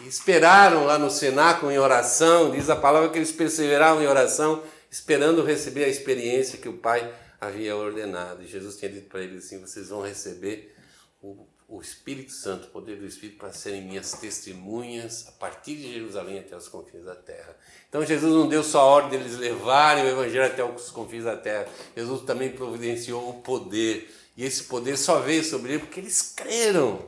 E 0.04 0.08
esperaram 0.08 0.86
lá 0.86 1.00
no 1.00 1.10
cenáculo 1.10 1.72
em 1.72 1.80
oração. 1.80 2.52
Diz 2.52 2.70
a 2.70 2.76
palavra 2.76 3.10
que 3.10 3.18
eles 3.18 3.32
perseveraram 3.32 4.02
em 4.02 4.08
oração, 4.08 4.62
esperando 4.92 5.44
receber 5.44 5.86
a 5.86 5.90
experiência 5.90 6.58
que 6.58 6.68
o 6.68 6.78
Pai 6.78 7.14
havia 7.40 7.76
ordenado. 7.76 8.44
E 8.44 8.48
Jesus 8.48 8.78
tinha 8.78 8.92
dito 8.92 9.08
para 9.08 9.22
eles 9.22 9.46
assim: 9.46 9.62
vocês 9.62 9.90
vão 9.90 10.02
receber 10.02 10.76
o, 11.22 11.48
o 11.68 11.82
Espírito 11.82 12.32
Santo, 12.32 12.68
o 12.68 12.72
poder 12.72 12.98
do 12.98 13.06
Espírito, 13.06 13.40
para 13.40 13.52
serem 13.52 13.82
minhas 13.82 14.12
testemunhas 14.14 15.26
a 15.28 15.32
partir 15.32 15.76
de 15.76 15.94
Jerusalém 15.94 16.40
até 16.40 16.56
os 16.56 16.68
confins 16.68 17.04
da 17.04 17.16
terra. 17.16 17.56
Então 17.90 18.06
Jesus 18.06 18.32
não 18.32 18.48
deu 18.48 18.64
só 18.64 18.82
a 18.82 18.86
ordem 18.86 19.20
deles 19.20 19.38
levarem 19.38 20.04
o 20.04 20.08
Evangelho 20.08 20.46
até 20.46 20.64
os 20.64 20.92
confins 20.92 21.24
da 21.24 21.36
terra, 21.36 21.68
Jesus 21.96 22.22
também 22.24 22.52
providenciou 22.52 23.30
o 23.30 23.42
poder. 23.42 24.14
E 24.38 24.44
esse 24.44 24.66
poder 24.66 24.98
só 24.98 25.20
veio 25.20 25.44
sobre 25.44 25.74
ele 25.74 25.80
porque 25.80 26.00
eles 26.00 26.22
creram. 26.36 27.08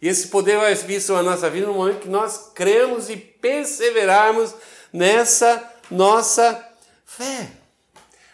E 0.00 0.06
esse 0.06 0.28
poder 0.28 0.58
vai 0.58 0.74
vir 0.74 1.00
sobre 1.00 1.22
a 1.22 1.30
nossa 1.30 1.50
vida 1.50 1.66
no 1.66 1.74
momento 1.74 2.02
que 2.02 2.08
nós 2.08 2.52
cremos 2.54 3.10
e 3.10 3.16
perseverarmos 3.16 4.54
nessa 4.92 5.74
nossa 5.90 6.64
fé. 7.04 7.57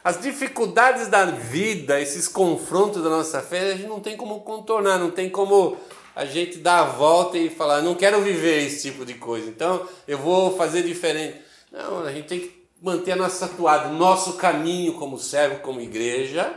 As 0.05 0.21
dificuldades 0.21 1.09
da 1.09 1.25
vida, 1.25 1.99
esses 1.99 2.29
confrontos 2.29 3.03
da 3.03 3.09
nossa 3.09 3.41
fé, 3.41 3.73
a 3.73 3.75
gente 3.75 3.89
não 3.89 4.01
tem 4.01 4.19
como 4.19 4.43
contornar, 4.43 4.99
não 4.99 5.11
tem 5.11 5.31
como 5.31 5.79
a 6.15 6.27
gente 6.27 6.59
dar 6.59 6.81
a 6.81 6.85
volta 6.85 7.39
e 7.39 7.49
falar, 7.49 7.81
não 7.81 7.95
quero 7.95 8.21
viver 8.21 8.67
esse 8.67 8.91
tipo 8.91 9.07
de 9.07 9.15
coisa, 9.15 9.49
então 9.49 9.89
eu 10.07 10.19
vou 10.19 10.59
fazer 10.59 10.83
diferente. 10.83 11.41
Não, 11.73 12.05
a 12.05 12.13
gente 12.13 12.29
tem 12.29 12.41
que 12.41 12.69
manter 12.83 13.13
a 13.13 13.17
nossa 13.17 13.47
atuada, 13.47 13.89
nosso 13.89 14.35
caminho 14.35 14.93
como 14.99 15.19
servo, 15.19 15.61
como 15.61 15.81
igreja, 15.81 16.55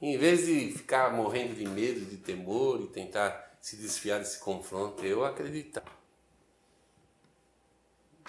em 0.00 0.18
vez 0.18 0.44
de 0.44 0.72
ficar 0.72 1.12
morrendo 1.12 1.54
de 1.54 1.64
medo, 1.64 2.04
de 2.04 2.16
temor 2.16 2.80
e 2.80 2.88
tentar 2.88 3.56
se 3.60 3.76
desfiar 3.76 4.18
desse 4.18 4.40
confronto, 4.40 5.06
eu 5.06 5.24
acreditar 5.24 5.84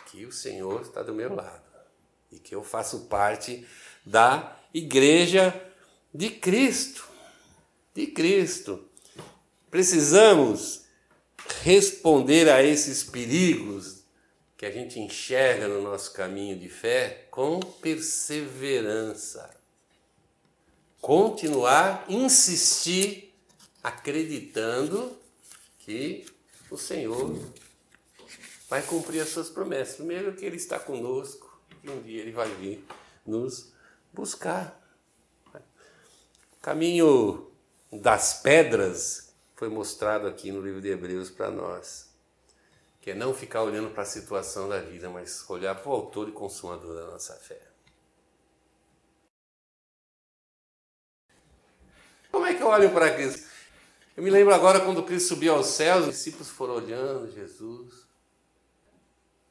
que 0.06 0.24
o 0.24 0.32
Senhor 0.32 0.82
está 0.82 1.02
do 1.02 1.16
meu 1.16 1.34
lado 1.34 1.64
e 2.32 2.38
que 2.38 2.54
eu 2.54 2.64
faço 2.64 3.06
parte 3.06 3.68
da 4.06 4.60
igreja 4.74 5.54
de 6.14 6.30
Cristo. 6.30 7.08
De 7.94 8.08
Cristo. 8.08 8.88
Precisamos 9.70 10.86
responder 11.64 12.50
a 12.50 12.64
esses 12.64 13.04
perigos 13.04 14.04
que 14.58 14.66
a 14.66 14.72
gente 14.72 15.00
enxerga 15.00 15.68
no 15.68 15.82
nosso 15.82 16.14
caminho 16.14 16.58
de 16.58 16.70
fé 16.70 17.28
com 17.30 17.60
perseverança. 17.60 19.50
Continuar, 21.02 22.06
insistir, 22.08 23.34
acreditando 23.84 25.18
que 25.80 26.26
o 26.72 26.78
Senhor 26.78 27.38
vai 28.70 28.82
cumprir 28.84 29.20
as 29.20 29.30
suas 29.30 29.50
promessas. 29.50 29.98
Primeiro 29.98 30.34
que 30.34 30.46
Ele 30.46 30.56
está 30.56 30.80
conosco, 30.80 31.62
e 31.84 31.90
um 31.90 32.02
dia 32.02 32.22
Ele 32.22 32.32
vai 32.32 32.50
vir 32.56 32.86
nos 33.26 33.73
buscar. 34.14 34.80
O 35.54 36.62
caminho 36.62 37.52
das 37.92 38.42
pedras 38.42 39.34
foi 39.56 39.68
mostrado 39.68 40.28
aqui 40.28 40.52
no 40.52 40.62
livro 40.62 40.80
de 40.80 40.90
Hebreus 40.90 41.30
para 41.30 41.50
nós. 41.50 42.14
Que 43.02 43.12
é 43.12 43.14
não 43.16 43.34
ficar 43.34 43.64
olhando 43.64 43.90
para 43.90 44.04
a 44.04 44.06
situação 44.06 44.70
da 44.70 44.80
vida, 44.80 45.10
mas 45.10 45.44
olhar 45.50 45.76
para 45.76 45.90
o 45.90 45.94
autor 45.94 46.30
e 46.30 46.32
consumador 46.32 46.96
da 46.96 47.08
nossa 47.08 47.34
fé. 47.36 47.62
Como 52.32 52.46
é 52.46 52.54
que 52.54 52.64
eu 52.64 52.68
olho 52.68 52.92
para 52.92 53.14
Cristo? 53.14 53.48
Eu 54.16 54.24
me 54.24 54.30
lembro 54.30 54.54
agora 54.54 54.80
quando 54.80 55.04
Cristo 55.04 55.30
subiu 55.30 55.54
aos 55.54 55.68
céus, 55.68 56.08
os 56.08 56.16
discípulos 56.16 56.50
foram 56.50 56.76
olhando 56.76 57.32
Jesus. 57.32 58.08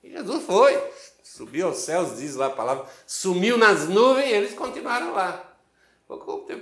E 0.03 0.11
Jesus 0.11 0.45
foi, 0.45 0.75
subiu 1.43 1.67
aos 1.67 1.79
céus, 1.79 2.19
diz 2.19 2.37
lá 2.37 2.47
a 2.47 2.51
palavra, 2.51 2.89
sumiu 3.05 3.59
nas 3.59 3.89
nuvens 3.89 4.31
eles 4.31 4.55
continuaram 4.55 5.13
lá. 5.13 5.57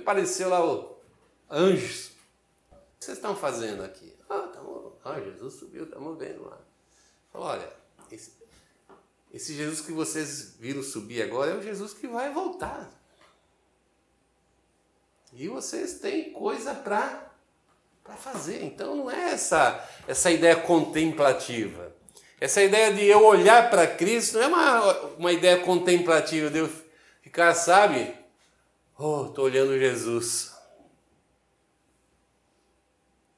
Apareceu 0.01 0.49
lá 0.49 0.65
o 0.65 0.97
anjos. 1.49 2.07
O 2.71 2.75
que 2.99 3.05
vocês 3.05 3.17
estão 3.17 3.35
fazendo 3.35 3.83
aqui? 3.83 4.15
Ah, 4.27 4.49
tamo, 4.53 4.97
ah 5.03 5.19
Jesus 5.19 5.55
subiu, 5.55 5.83
estamos 5.83 6.17
vendo 6.17 6.45
lá. 6.45 6.57
Falou, 7.31 7.47
olha, 7.47 7.69
esse, 8.11 8.31
esse 9.31 9.53
Jesus 9.53 9.81
que 9.81 9.91
vocês 9.91 10.55
viram 10.59 10.81
subir 10.81 11.21
agora 11.21 11.51
é 11.51 11.55
o 11.55 11.61
Jesus 11.61 11.93
que 11.93 12.07
vai 12.07 12.33
voltar. 12.33 12.89
E 15.33 15.47
vocês 15.47 15.99
têm 15.99 16.33
coisa 16.33 16.73
para 16.73 17.31
fazer. 18.17 18.63
Então 18.63 18.95
não 18.95 19.11
é 19.11 19.31
essa, 19.31 19.87
essa 20.07 20.31
ideia 20.31 20.55
contemplativa. 20.55 22.00
Essa 22.41 22.63
ideia 22.63 22.91
de 22.91 23.05
eu 23.05 23.23
olhar 23.23 23.69
para 23.69 23.85
Cristo 23.85 24.39
não 24.39 24.43
é 24.43 24.47
uma, 24.47 24.95
uma 25.19 25.31
ideia 25.31 25.59
contemplativa, 25.59 26.49
de 26.49 26.57
eu 26.57 26.69
ficar, 27.21 27.53
sabe? 27.53 28.15
Oh, 28.97 29.27
estou 29.27 29.45
olhando 29.45 29.77
Jesus. 29.77 30.51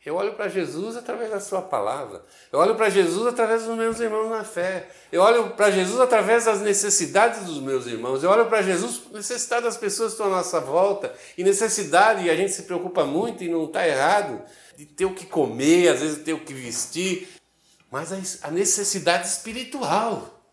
Eu 0.06 0.16
olho 0.16 0.34
para 0.34 0.48
Jesus 0.48 0.96
através 0.96 1.32
da 1.32 1.42
Sua 1.42 1.62
palavra. 1.62 2.24
Eu 2.50 2.60
olho 2.60 2.76
para 2.76 2.90
Jesus 2.90 3.28
através 3.28 3.64
dos 3.64 3.78
meus 3.78 4.00
irmãos 4.00 4.30
na 4.30 4.46
fé. 4.46 4.88
Eu 5.12 5.22
olho 5.22 5.50
para 5.52 5.70
Jesus 5.70 6.00
através 6.00 6.46
das 6.46 6.62
necessidades 6.62 7.44
dos 7.44 7.60
meus 7.62 7.86
irmãos. 7.86 8.24
Eu 8.24 8.30
olho 8.30 8.46
para 8.46 8.62
Jesus 8.62 9.02
necessidade 9.12 9.64
das 9.64 9.78
pessoas 9.78 10.14
que 10.14 10.22
estão 10.22 10.28
à 10.34 10.38
nossa 10.38 10.62
volta. 10.62 11.14
E 11.38 11.44
necessidade, 11.44 12.26
e 12.26 12.30
a 12.30 12.36
gente 12.36 12.54
se 12.54 12.64
preocupa 12.64 13.04
muito 13.04 13.44
e 13.44 13.50
não 13.50 13.66
está 13.66 13.86
errado, 13.86 14.42
de 14.78 14.86
ter 14.86 15.06
o 15.06 15.14
que 15.14 15.26
comer, 15.26 15.90
às 15.90 16.02
vezes 16.02 16.24
ter 16.24 16.34
o 16.34 16.40
que 16.40 16.54
vestir 16.54 17.33
mas 17.94 18.42
a 18.42 18.50
necessidade 18.50 19.28
espiritual. 19.28 20.44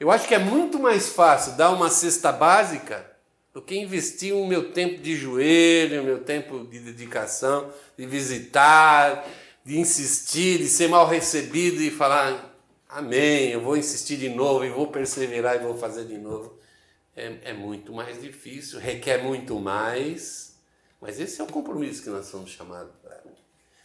Eu 0.00 0.10
acho 0.10 0.26
que 0.26 0.34
é 0.34 0.38
muito 0.38 0.78
mais 0.78 1.10
fácil 1.10 1.58
dar 1.58 1.68
uma 1.72 1.90
cesta 1.90 2.32
básica 2.32 3.06
do 3.52 3.60
que 3.60 3.76
investir 3.76 4.34
o 4.34 4.46
meu 4.46 4.72
tempo 4.72 5.02
de 5.02 5.14
joelho, 5.14 6.00
o 6.00 6.04
meu 6.06 6.24
tempo 6.24 6.64
de 6.64 6.78
dedicação, 6.78 7.70
de 7.98 8.06
visitar, 8.06 9.28
de 9.62 9.78
insistir, 9.78 10.56
de 10.56 10.68
ser 10.68 10.88
mal 10.88 11.06
recebido 11.06 11.82
e 11.82 11.90
falar 11.90 12.58
amém, 12.88 13.50
eu 13.50 13.60
vou 13.60 13.76
insistir 13.76 14.16
de 14.16 14.30
novo 14.30 14.64
e 14.64 14.70
vou 14.70 14.86
perseverar 14.86 15.56
e 15.56 15.58
vou 15.58 15.76
fazer 15.76 16.06
de 16.06 16.16
novo. 16.16 16.58
É, 17.14 17.40
é 17.42 17.52
muito 17.52 17.92
mais 17.92 18.18
difícil, 18.22 18.80
requer 18.80 19.22
muito 19.22 19.60
mais, 19.60 20.56
mas 20.98 21.20
esse 21.20 21.38
é 21.42 21.44
o 21.44 21.46
compromisso 21.46 22.02
que 22.02 22.08
nós 22.08 22.24
somos 22.24 22.52
chamados 22.52 22.94
para. 23.02 23.27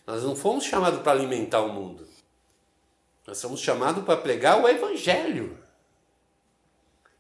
Nós 0.06 0.24
não 0.24 0.36
fomos 0.36 0.66
chamados 0.66 1.02
para 1.02 1.14
alimentar 1.14 1.62
o 1.62 1.72
mundo. 1.72 2.08
Nós 3.26 3.38
somos 3.38 3.62
chamados 3.62 4.04
para 4.04 4.18
pregar 4.18 4.62
o 4.62 4.68
Evangelho. 4.68 5.58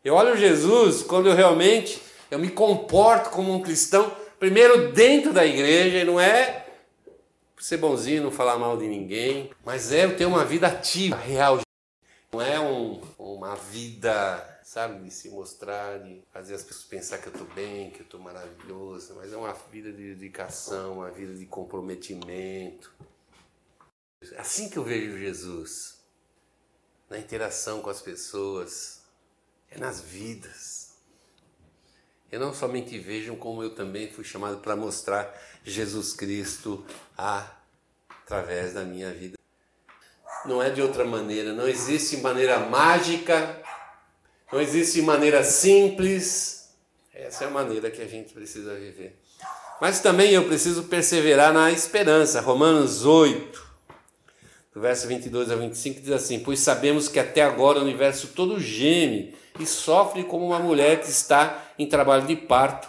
Eu 0.03 0.15
olho 0.15 0.35
Jesus 0.35 1.01
quando 1.01 1.29
eu 1.29 1.35
realmente 1.35 2.01
eu 2.29 2.39
me 2.39 2.49
comporto 2.49 3.29
como 3.29 3.53
um 3.53 3.61
cristão, 3.61 4.11
primeiro 4.39 4.91
dentro 4.91 5.31
da 5.31 5.45
igreja, 5.45 5.99
e 5.99 6.03
não 6.03 6.19
é 6.19 6.65
ser 7.59 7.77
bonzinho, 7.77 8.23
não 8.23 8.31
falar 8.31 8.57
mal 8.57 8.75
de 8.75 8.87
ninguém, 8.87 9.51
mas 9.63 9.93
é 9.93 10.03
eu 10.03 10.17
ter 10.17 10.25
uma 10.25 10.43
vida 10.43 10.67
ativa, 10.67 11.15
real. 11.15 11.61
Não 12.31 12.41
é 12.41 12.59
um, 12.59 12.99
uma 13.17 13.55
vida 13.55 14.52
sabe? 14.73 15.03
De 15.03 15.11
se 15.11 15.29
mostrar, 15.29 15.99
de 15.99 16.23
fazer 16.31 16.55
as 16.55 16.63
pessoas 16.63 16.85
pensar 16.85 17.19
que 17.19 17.27
eu 17.27 17.31
estou 17.31 17.45
bem, 17.53 17.91
que 17.91 17.99
eu 17.99 18.05
estou 18.05 18.19
maravilhoso, 18.19 19.13
mas 19.15 19.31
é 19.31 19.37
uma 19.37 19.53
vida 19.71 19.91
de 19.91 20.15
dedicação, 20.15 20.93
uma 20.93 21.11
vida 21.11 21.35
de 21.35 21.45
comprometimento. 21.45 22.91
Assim 24.35 24.69
que 24.69 24.77
eu 24.77 24.83
vejo 24.83 25.15
Jesus, 25.15 25.99
na 27.07 27.19
interação 27.19 27.83
com 27.83 27.89
as 27.91 28.01
pessoas, 28.01 29.03
é 29.69 29.77
nas 29.77 30.01
vidas. 30.01 30.95
Eu 32.31 32.39
não 32.39 32.51
somente 32.51 32.97
vejo, 32.97 33.35
como 33.35 33.61
eu 33.61 33.75
também 33.75 34.11
fui 34.11 34.23
chamado 34.23 34.57
para 34.57 34.75
mostrar 34.75 35.39
Jesus 35.63 36.13
Cristo 36.13 36.83
através 37.15 38.73
da 38.73 38.83
minha 38.83 39.13
vida. 39.13 39.37
Não 40.47 40.63
é 40.63 40.71
de 40.71 40.81
outra 40.81 41.05
maneira, 41.05 41.53
não 41.53 41.67
existe 41.67 42.17
maneira 42.17 42.57
mágica 42.57 43.61
não 44.53 44.61
existe 44.61 45.01
maneira 45.01 45.43
simples. 45.43 46.69
Essa 47.11 47.45
é 47.45 47.47
a 47.47 47.49
maneira 47.49 47.89
que 47.89 48.01
a 48.03 48.07
gente 48.07 48.33
precisa 48.33 48.75
viver. 48.75 49.19
Mas 49.81 49.99
também 49.99 50.31
eu 50.31 50.45
preciso 50.45 50.83
perseverar 50.83 51.51
na 51.51 51.71
esperança. 51.71 52.39
Romanos 52.39 53.03
8, 53.03 53.67
do 54.75 54.79
verso 54.79 55.07
22 55.07 55.49
a 55.49 55.55
25, 55.55 56.01
diz 56.01 56.11
assim: 56.11 56.39
Pois 56.39 56.59
sabemos 56.59 57.09
que 57.09 57.19
até 57.19 57.41
agora 57.41 57.79
o 57.79 57.81
universo 57.81 58.27
todo 58.35 58.59
geme 58.59 59.33
e 59.59 59.65
sofre 59.65 60.23
como 60.23 60.45
uma 60.45 60.59
mulher 60.59 61.01
que 61.01 61.09
está 61.09 61.73
em 61.79 61.87
trabalho 61.87 62.27
de 62.27 62.35
parto. 62.35 62.87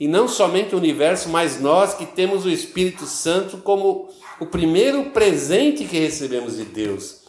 E 0.00 0.08
não 0.08 0.26
somente 0.26 0.74
o 0.74 0.78
universo, 0.78 1.28
mas 1.28 1.60
nós 1.60 1.92
que 1.92 2.06
temos 2.06 2.46
o 2.46 2.50
Espírito 2.50 3.04
Santo 3.04 3.58
como 3.58 4.08
o 4.40 4.46
primeiro 4.46 5.10
presente 5.10 5.84
que 5.84 5.98
recebemos 5.98 6.56
de 6.56 6.64
Deus 6.64 7.21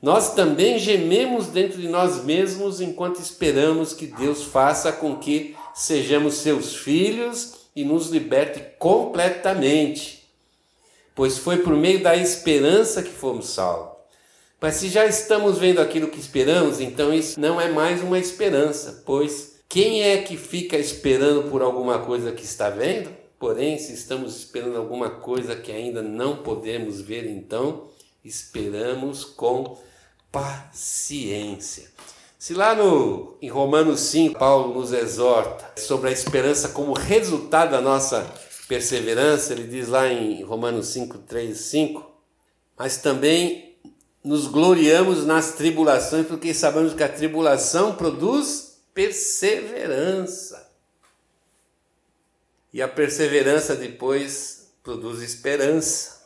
nós 0.00 0.34
também 0.34 0.78
gememos 0.78 1.48
dentro 1.48 1.80
de 1.80 1.88
nós 1.88 2.24
mesmos 2.24 2.80
enquanto 2.80 3.20
esperamos 3.20 3.92
que 3.92 4.06
Deus 4.06 4.44
faça 4.44 4.92
com 4.92 5.16
que 5.16 5.56
sejamos 5.74 6.34
seus 6.34 6.76
filhos 6.76 7.54
e 7.74 7.84
nos 7.84 8.08
liberte 8.08 8.60
completamente. 8.78 10.28
Pois 11.14 11.36
foi 11.38 11.58
por 11.58 11.74
meio 11.74 12.00
da 12.00 12.16
esperança 12.16 13.02
que 13.02 13.10
fomos 13.10 13.50
salvos. 13.50 13.98
Mas 14.60 14.74
se 14.74 14.88
já 14.88 15.06
estamos 15.06 15.58
vendo 15.58 15.80
aquilo 15.80 16.08
que 16.08 16.18
esperamos, 16.18 16.80
então 16.80 17.12
isso 17.12 17.38
não 17.40 17.60
é 17.60 17.68
mais 17.68 18.02
uma 18.02 18.18
esperança, 18.18 19.02
pois 19.04 19.58
quem 19.68 20.02
é 20.02 20.18
que 20.22 20.36
fica 20.36 20.76
esperando 20.76 21.50
por 21.50 21.62
alguma 21.62 22.00
coisa 22.00 22.32
que 22.32 22.44
está 22.44 22.70
vendo? 22.70 23.10
Porém, 23.38 23.78
se 23.78 23.92
estamos 23.92 24.36
esperando 24.36 24.76
alguma 24.76 25.10
coisa 25.10 25.54
que 25.54 25.70
ainda 25.70 26.02
não 26.02 26.38
podemos 26.38 27.00
ver, 27.00 27.28
então 27.28 27.84
esperamos 28.24 29.24
com 29.24 29.76
paciência. 30.30 31.90
Se 32.38 32.54
lá 32.54 32.74
no, 32.74 33.36
em 33.42 33.48
Romanos 33.48 34.00
5, 34.00 34.38
Paulo 34.38 34.74
nos 34.74 34.92
exorta 34.92 35.72
sobre 35.80 36.08
a 36.08 36.12
esperança 36.12 36.68
como 36.68 36.92
resultado 36.92 37.72
da 37.72 37.80
nossa 37.80 38.24
perseverança, 38.68 39.52
ele 39.52 39.64
diz 39.64 39.88
lá 39.88 40.06
em 40.08 40.42
Romanos 40.44 40.88
5, 40.88 41.18
3, 41.18 41.56
5, 41.56 42.10
mas 42.76 42.98
também 42.98 43.76
nos 44.22 44.46
gloriamos 44.46 45.24
nas 45.24 45.52
tribulações, 45.52 46.26
porque 46.26 46.52
sabemos 46.52 46.94
que 46.94 47.02
a 47.02 47.08
tribulação 47.08 47.96
produz 47.96 48.78
perseverança. 48.92 50.68
E 52.72 52.82
a 52.82 52.88
perseverança 52.88 53.74
depois 53.74 54.70
produz 54.82 55.22
esperança. 55.22 56.17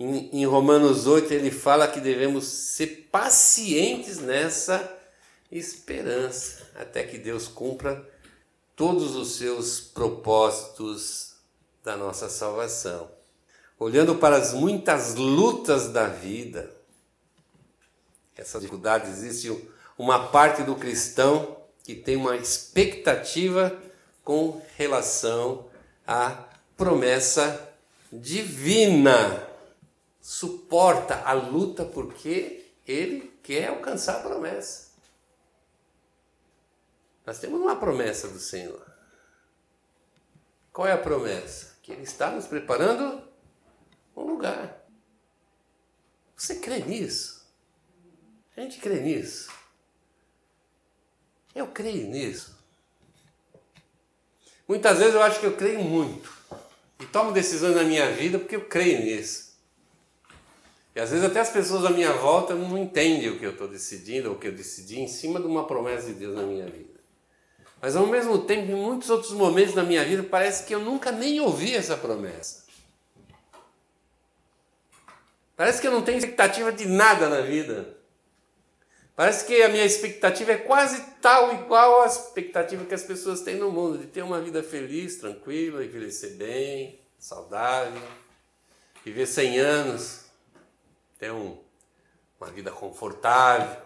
Em, 0.00 0.30
em 0.32 0.46
Romanos 0.46 1.06
8 1.06 1.30
ele 1.34 1.50
fala 1.50 1.86
que 1.86 2.00
devemos 2.00 2.46
ser 2.46 3.08
pacientes 3.12 4.18
nessa 4.18 4.98
esperança, 5.52 6.66
até 6.74 7.02
que 7.04 7.18
Deus 7.18 7.46
cumpra 7.46 8.02
todos 8.74 9.14
os 9.14 9.36
seus 9.36 9.78
propósitos 9.78 11.34
da 11.84 11.98
nossa 11.98 12.30
salvação. 12.30 13.10
Olhando 13.78 14.14
para 14.14 14.38
as 14.38 14.54
muitas 14.54 15.16
lutas 15.16 15.88
da 15.88 16.06
vida, 16.06 16.74
essas 18.38 18.62
dificuldades, 18.62 19.10
existe 19.10 19.68
uma 19.98 20.28
parte 20.28 20.62
do 20.62 20.76
cristão 20.76 21.58
que 21.84 21.94
tem 21.94 22.16
uma 22.16 22.36
expectativa 22.36 23.78
com 24.24 24.62
relação 24.78 25.66
à 26.06 26.44
promessa 26.74 27.68
divina. 28.10 29.49
Suporta 30.20 31.22
a 31.24 31.32
luta 31.32 31.84
porque 31.84 32.66
ele 32.86 33.38
quer 33.42 33.68
alcançar 33.68 34.18
a 34.18 34.22
promessa. 34.22 34.90
Nós 37.24 37.38
temos 37.38 37.60
uma 37.60 37.76
promessa 37.76 38.28
do 38.28 38.38
Senhor. 38.38 38.84
Qual 40.72 40.86
é 40.86 40.92
a 40.92 40.98
promessa? 40.98 41.76
Que 41.82 41.92
Ele 41.92 42.02
está 42.02 42.30
nos 42.30 42.46
preparando 42.46 43.22
um 44.16 44.22
lugar. 44.22 44.84
Você 46.36 46.56
crê 46.56 46.80
nisso? 46.80 47.46
A 48.56 48.60
gente 48.60 48.80
crê 48.80 49.00
nisso. 49.00 49.50
Eu 51.54 51.68
creio 51.68 52.08
nisso. 52.08 52.58
Muitas 54.66 54.98
vezes 54.98 55.14
eu 55.14 55.22
acho 55.22 55.40
que 55.40 55.46
eu 55.46 55.56
creio 55.56 55.82
muito. 55.82 56.32
E 56.98 57.06
tomo 57.06 57.32
decisões 57.32 57.74
na 57.74 57.82
minha 57.82 58.10
vida 58.12 58.38
porque 58.38 58.56
eu 58.56 58.68
creio 58.68 59.00
nisso. 59.00 59.49
E 60.94 61.00
às 61.00 61.10
vezes 61.10 61.24
até 61.24 61.40
as 61.40 61.50
pessoas 61.50 61.84
à 61.84 61.90
minha 61.90 62.12
volta 62.12 62.54
não 62.54 62.76
entendem 62.76 63.28
o 63.28 63.38
que 63.38 63.46
eu 63.46 63.52
estou 63.52 63.68
decidindo 63.68 64.28
ou 64.28 64.34
o 64.34 64.38
que 64.38 64.48
eu 64.48 64.52
decidi 64.52 65.00
em 65.00 65.06
cima 65.06 65.38
de 65.38 65.46
uma 65.46 65.66
promessa 65.66 66.08
de 66.08 66.14
Deus 66.14 66.34
na 66.34 66.42
minha 66.42 66.66
vida. 66.66 67.00
Mas 67.80 67.96
ao 67.96 68.06
mesmo 68.06 68.38
tempo, 68.38 68.70
em 68.70 68.74
muitos 68.74 69.08
outros 69.08 69.32
momentos 69.32 69.74
da 69.74 69.82
minha 69.82 70.04
vida, 70.04 70.22
parece 70.22 70.64
que 70.66 70.74
eu 70.74 70.80
nunca 70.80 71.10
nem 71.10 71.40
ouvi 71.40 71.74
essa 71.74 71.96
promessa. 71.96 72.64
Parece 75.56 75.80
que 75.80 75.86
eu 75.86 75.92
não 75.92 76.02
tenho 76.02 76.18
expectativa 76.18 76.72
de 76.72 76.86
nada 76.86 77.28
na 77.28 77.40
vida. 77.40 77.96
Parece 79.14 79.46
que 79.46 79.62
a 79.62 79.68
minha 79.68 79.84
expectativa 79.84 80.52
é 80.52 80.56
quase 80.56 81.02
tal 81.20 81.52
igual 81.54 82.02
à 82.02 82.06
expectativa 82.06 82.84
que 82.84 82.94
as 82.94 83.02
pessoas 83.02 83.42
têm 83.42 83.56
no 83.56 83.70
mundo, 83.70 83.98
de 83.98 84.06
ter 84.06 84.22
uma 84.22 84.40
vida 84.40 84.62
feliz, 84.62 85.16
tranquila, 85.16 85.84
envelhecer 85.84 86.36
bem, 86.36 86.98
saudável, 87.18 88.00
viver 89.04 89.26
100 89.26 89.58
anos, 89.58 90.19
ter 91.20 91.30
um, 91.30 91.58
uma 92.40 92.50
vida 92.50 92.70
confortável. 92.70 93.76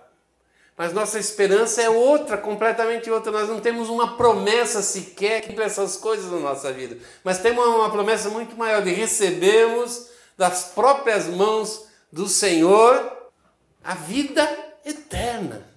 Mas 0.76 0.92
nossa 0.92 1.18
esperança 1.18 1.82
é 1.82 1.90
outra, 1.90 2.38
completamente 2.38 3.10
outra. 3.10 3.32
Nós 3.32 3.48
não 3.48 3.60
temos 3.60 3.88
uma 3.88 4.16
promessa 4.16 4.80
sequer 4.82 5.52
para 5.52 5.64
essas 5.64 5.96
coisas 5.96 6.30
na 6.30 6.38
nossa 6.38 6.72
vida. 6.72 6.96
Mas 7.24 7.38
temos 7.38 7.66
uma 7.66 7.90
promessa 7.90 8.28
muito 8.28 8.56
maior 8.56 8.82
de 8.82 8.92
recebermos 8.92 10.10
das 10.36 10.66
próprias 10.66 11.26
mãos 11.26 11.86
do 12.10 12.28
Senhor 12.28 13.12
a 13.82 13.94
vida 13.94 14.48
eterna. 14.84 15.68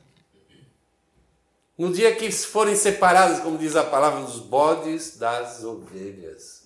No 1.77 1.91
dia 1.91 2.15
que 2.15 2.31
forem 2.31 2.75
separados, 2.75 3.39
como 3.39 3.57
diz 3.57 3.75
a 3.75 3.83
palavra, 3.83 4.21
dos 4.21 4.39
bodes 4.39 5.17
das 5.17 5.63
ovelhas. 5.63 6.63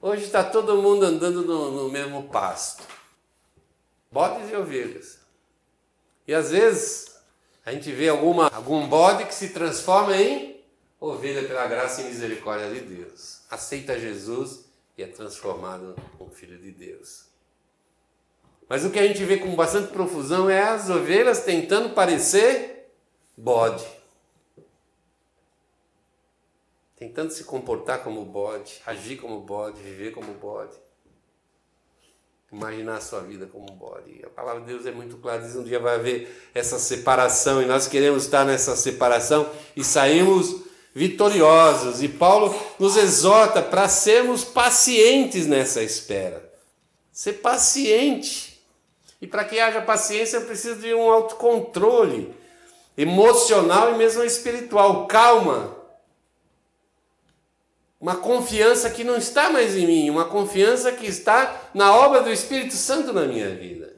Hoje 0.00 0.24
está 0.24 0.44
todo 0.44 0.82
mundo 0.82 1.04
andando 1.04 1.42
no, 1.42 1.70
no 1.70 1.88
mesmo 1.88 2.24
pasto. 2.24 3.01
Bodes 4.12 4.50
e 4.50 4.54
ovelhas. 4.54 5.20
E 6.28 6.34
às 6.34 6.50
vezes 6.50 7.16
a 7.64 7.72
gente 7.72 7.90
vê 7.90 8.10
alguma, 8.10 8.48
algum 8.48 8.86
bode 8.86 9.24
que 9.24 9.34
se 9.34 9.48
transforma 9.48 10.14
em 10.14 10.62
ovelha 11.00 11.48
pela 11.48 11.66
graça 11.66 12.02
e 12.02 12.04
misericórdia 12.04 12.68
de 12.70 12.80
Deus. 12.80 13.40
Aceita 13.50 13.98
Jesus 13.98 14.66
e 14.98 15.02
é 15.02 15.06
transformado 15.06 15.96
em 16.20 16.28
filho 16.28 16.58
de 16.58 16.70
Deus. 16.70 17.24
Mas 18.68 18.84
o 18.84 18.90
que 18.90 18.98
a 18.98 19.06
gente 19.06 19.24
vê 19.24 19.38
com 19.38 19.56
bastante 19.56 19.90
profusão 19.90 20.48
é 20.48 20.62
as 20.62 20.90
ovelhas 20.90 21.44
tentando 21.44 21.94
parecer 21.94 22.92
bode. 23.34 23.86
Tentando 26.96 27.32
se 27.32 27.44
comportar 27.44 28.04
como 28.04 28.24
bode, 28.26 28.82
agir 28.84 29.16
como 29.16 29.40
bode, 29.40 29.80
viver 29.80 30.12
como 30.12 30.34
bode 30.34 30.81
imaginar 32.52 32.96
a 32.96 33.00
sua 33.00 33.20
vida 33.20 33.46
como 33.46 33.70
um 33.70 33.74
bode. 33.74 34.20
A 34.24 34.28
palavra 34.28 34.60
de 34.60 34.66
Deus 34.66 34.84
é 34.84 34.92
muito 34.92 35.16
clara, 35.16 35.40
diz 35.40 35.56
um 35.56 35.64
dia 35.64 35.80
vai 35.80 35.94
haver 35.94 36.50
essa 36.54 36.78
separação 36.78 37.62
e 37.62 37.66
nós 37.66 37.88
queremos 37.88 38.24
estar 38.24 38.44
nessa 38.44 38.76
separação 38.76 39.48
e 39.74 39.82
saímos 39.82 40.62
vitoriosos. 40.94 42.02
E 42.02 42.08
Paulo 42.08 42.54
nos 42.78 42.96
exorta 42.96 43.62
para 43.62 43.88
sermos 43.88 44.44
pacientes 44.44 45.46
nessa 45.46 45.82
espera. 45.82 46.52
Ser 47.10 47.34
paciente. 47.34 48.62
E 49.20 49.26
para 49.26 49.44
que 49.44 49.58
haja 49.58 49.80
paciência, 49.80 50.36
eu 50.36 50.44
preciso 50.44 50.80
de 50.80 50.92
um 50.92 51.10
autocontrole 51.10 52.34
emocional 52.98 53.94
e 53.94 53.96
mesmo 53.96 54.22
espiritual. 54.22 55.06
Calma, 55.06 55.74
uma 58.02 58.16
confiança 58.16 58.90
que 58.90 59.04
não 59.04 59.16
está 59.16 59.48
mais 59.48 59.76
em 59.76 59.86
mim, 59.86 60.10
uma 60.10 60.24
confiança 60.24 60.90
que 60.90 61.06
está 61.06 61.70
na 61.72 61.94
obra 61.94 62.20
do 62.20 62.32
Espírito 62.32 62.74
Santo 62.74 63.12
na 63.12 63.26
minha 63.26 63.50
vida. 63.50 63.94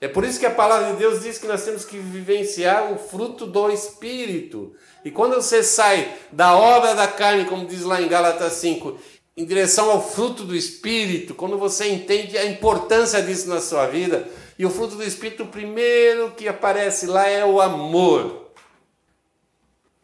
É 0.00 0.06
por 0.06 0.24
isso 0.24 0.38
que 0.38 0.46
a 0.46 0.50
palavra 0.50 0.92
de 0.92 0.98
Deus 0.98 1.20
diz 1.20 1.36
que 1.36 1.48
nós 1.48 1.64
temos 1.64 1.84
que 1.84 1.98
vivenciar 1.98 2.92
o 2.92 2.96
fruto 2.96 3.46
do 3.46 3.68
Espírito. 3.68 4.76
E 5.04 5.10
quando 5.10 5.34
você 5.34 5.60
sai 5.60 6.14
da 6.30 6.56
obra 6.56 6.94
da 6.94 7.08
carne, 7.08 7.46
como 7.46 7.66
diz 7.66 7.82
lá 7.82 8.00
em 8.00 8.06
Gálatas 8.06 8.52
5, 8.52 8.96
em 9.36 9.44
direção 9.44 9.90
ao 9.90 10.08
fruto 10.08 10.44
do 10.44 10.54
Espírito, 10.54 11.34
quando 11.34 11.58
você 11.58 11.88
entende 11.88 12.38
a 12.38 12.46
importância 12.46 13.20
disso 13.20 13.48
na 13.48 13.60
sua 13.60 13.88
vida, 13.88 14.28
e 14.56 14.64
o 14.64 14.70
fruto 14.70 14.94
do 14.94 15.02
Espírito, 15.02 15.42
o 15.42 15.48
primeiro 15.48 16.30
que 16.30 16.46
aparece 16.46 17.06
lá 17.06 17.28
é 17.28 17.44
o 17.44 17.60
amor. 17.60 18.39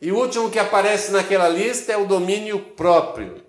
E 0.01 0.13
o 0.13 0.19
último 0.19 0.51
que 0.51 0.59
aparece 0.59 1.11
naquela 1.11 1.49
lista 1.49 1.93
é 1.93 1.97
o 1.97 2.07
domínio 2.07 2.61
próprio. 2.61 3.43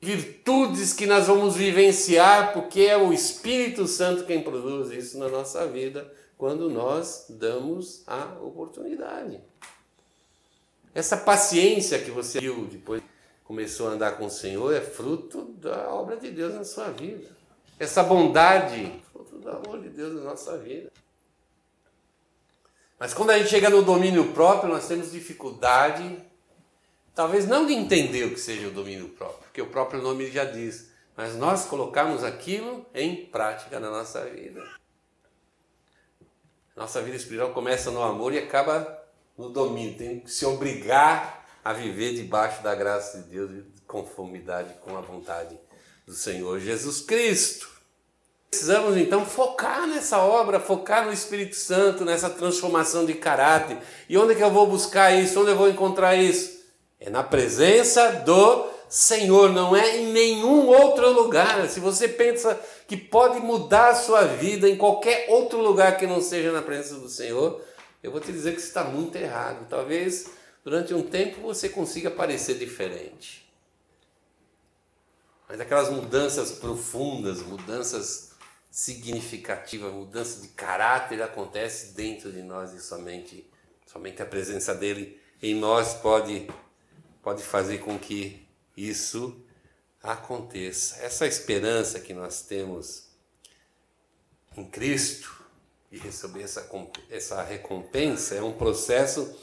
Virtudes 0.00 0.92
que 0.92 1.06
nós 1.06 1.28
vamos 1.28 1.54
vivenciar, 1.54 2.52
porque 2.52 2.80
é 2.80 2.96
o 2.96 3.12
Espírito 3.12 3.86
Santo 3.86 4.24
quem 4.24 4.42
produz 4.42 4.90
isso 4.90 5.16
na 5.18 5.28
nossa 5.28 5.64
vida, 5.68 6.12
quando 6.36 6.68
nós 6.68 7.26
damos 7.28 8.02
a 8.04 8.36
oportunidade. 8.40 9.40
Essa 10.92 11.16
paciência 11.16 12.00
que 12.00 12.10
você 12.10 12.40
viu 12.40 12.66
depois 12.66 13.00
começou 13.44 13.88
a 13.88 13.92
andar 13.92 14.18
com 14.18 14.26
o 14.26 14.30
Senhor 14.30 14.74
é 14.74 14.80
fruto 14.80 15.44
da 15.60 15.88
obra 15.94 16.16
de 16.16 16.32
Deus 16.32 16.52
na 16.52 16.64
sua 16.64 16.88
vida. 16.88 17.28
Essa 17.78 18.02
bondade, 18.02 18.92
fruto 19.12 19.38
do 19.38 19.48
amor 19.48 19.80
de 19.80 19.88
Deus 19.88 20.14
na 20.14 20.22
nossa 20.22 20.58
vida. 20.58 20.90
Mas 23.02 23.12
quando 23.12 23.30
a 23.30 23.38
gente 23.40 23.50
chega 23.50 23.68
no 23.68 23.82
domínio 23.82 24.32
próprio, 24.32 24.72
nós 24.72 24.86
temos 24.86 25.10
dificuldade, 25.10 26.24
talvez 27.12 27.48
não 27.48 27.66
de 27.66 27.72
entender 27.72 28.26
o 28.26 28.30
que 28.30 28.38
seja 28.38 28.68
o 28.68 28.70
domínio 28.70 29.08
próprio, 29.08 29.42
porque 29.42 29.60
o 29.60 29.66
próprio 29.66 30.00
nome 30.00 30.30
já 30.30 30.44
diz, 30.44 30.88
mas 31.16 31.34
nós 31.34 31.64
colocamos 31.64 32.22
aquilo 32.22 32.86
em 32.94 33.26
prática 33.26 33.80
na 33.80 33.90
nossa 33.90 34.24
vida. 34.26 34.62
Nossa 36.76 37.02
vida 37.02 37.16
espiritual 37.16 37.50
começa 37.50 37.90
no 37.90 38.00
amor 38.00 38.34
e 38.34 38.38
acaba 38.38 39.04
no 39.36 39.50
domínio. 39.50 39.98
Tem 39.98 40.20
que 40.20 40.30
se 40.30 40.46
obrigar 40.46 41.44
a 41.64 41.72
viver 41.72 42.14
debaixo 42.14 42.62
da 42.62 42.72
graça 42.72 43.18
de 43.18 43.30
Deus 43.30 43.50
e 43.50 43.62
de 43.62 43.80
conformidade 43.80 44.74
com 44.74 44.96
a 44.96 45.00
vontade 45.00 45.58
do 46.06 46.14
Senhor 46.14 46.60
Jesus 46.60 47.00
Cristo. 47.00 47.71
Precisamos 48.52 48.98
então 48.98 49.24
focar 49.24 49.86
nessa 49.86 50.18
obra, 50.18 50.60
focar 50.60 51.06
no 51.06 51.12
Espírito 51.12 51.56
Santo, 51.56 52.04
nessa 52.04 52.28
transformação 52.28 53.06
de 53.06 53.14
caráter. 53.14 53.78
E 54.10 54.18
onde 54.18 54.34
é 54.34 54.36
que 54.36 54.44
eu 54.44 54.50
vou 54.50 54.66
buscar 54.66 55.10
isso? 55.10 55.40
Onde 55.40 55.52
eu 55.52 55.56
vou 55.56 55.70
encontrar 55.70 56.16
isso? 56.16 56.60
É 57.00 57.08
na 57.08 57.22
presença 57.22 58.12
do 58.26 58.68
Senhor, 58.90 59.50
não 59.50 59.74
é 59.74 59.96
em 59.96 60.12
nenhum 60.12 60.66
outro 60.66 61.10
lugar. 61.10 61.66
Se 61.66 61.80
você 61.80 62.06
pensa 62.06 62.60
que 62.86 62.94
pode 62.94 63.40
mudar 63.40 63.88
a 63.88 63.94
sua 63.94 64.24
vida 64.24 64.68
em 64.68 64.76
qualquer 64.76 65.30
outro 65.30 65.58
lugar 65.58 65.96
que 65.96 66.06
não 66.06 66.20
seja 66.20 66.52
na 66.52 66.60
presença 66.60 66.96
do 66.96 67.08
Senhor, 67.08 67.58
eu 68.02 68.10
vou 68.10 68.20
te 68.20 68.30
dizer 68.30 68.54
que 68.54 68.60
você 68.60 68.68
está 68.68 68.84
muito 68.84 69.16
errado. 69.16 69.66
Talvez 69.66 70.26
durante 70.62 70.92
um 70.92 71.02
tempo 71.02 71.40
você 71.40 71.70
consiga 71.70 72.10
parecer 72.10 72.58
diferente. 72.58 73.50
Mas 75.48 75.58
aquelas 75.58 75.88
mudanças 75.88 76.52
profundas, 76.52 77.42
mudanças 77.42 78.31
significativa, 78.72 79.90
mudança 79.90 80.40
de 80.40 80.48
caráter 80.48 81.20
acontece 81.22 81.92
dentro 81.92 82.32
de 82.32 82.42
nós 82.42 82.72
e 82.72 82.80
somente, 82.80 83.46
somente 83.84 84.22
a 84.22 84.26
presença 84.26 84.74
dele 84.74 85.20
em 85.42 85.54
nós 85.54 85.92
pode, 85.92 86.48
pode 87.22 87.42
fazer 87.42 87.80
com 87.80 87.98
que 87.98 88.48
isso 88.74 89.44
aconteça. 90.02 91.04
Essa 91.04 91.26
esperança 91.26 92.00
que 92.00 92.14
nós 92.14 92.40
temos 92.40 93.10
em 94.56 94.64
Cristo 94.64 95.44
e 95.90 95.98
receber 95.98 96.42
essa, 96.42 96.66
essa 97.10 97.42
recompensa 97.42 98.34
é 98.36 98.42
um 98.42 98.52
processo 98.54 99.38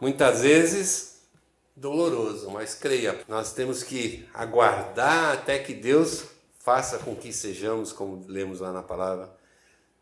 muitas 0.00 0.40
vezes 0.40 1.20
doloroso, 1.76 2.50
mas 2.50 2.74
creia, 2.74 3.24
nós 3.28 3.52
temos 3.52 3.84
que 3.84 4.28
aguardar 4.34 5.34
até 5.34 5.60
que 5.60 5.72
Deus 5.72 6.31
faça 6.62 6.98
com 6.98 7.16
que 7.16 7.32
sejamos, 7.32 7.92
como 7.92 8.24
lemos 8.28 8.60
lá 8.60 8.72
na 8.72 8.82
palavra, 8.82 9.34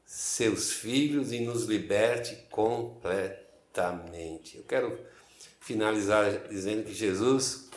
seus 0.05 0.73
filhos 0.73 1.33
e 1.33 1.41
nos 1.41 1.65
liberte 1.65 2.37
completamente. 2.51 4.59
Eu 4.59 4.65
quero 4.65 4.99
finalizar 5.61 6.49
dizendo 6.49 6.85
que 6.85 6.93
Jesus, 6.93 7.71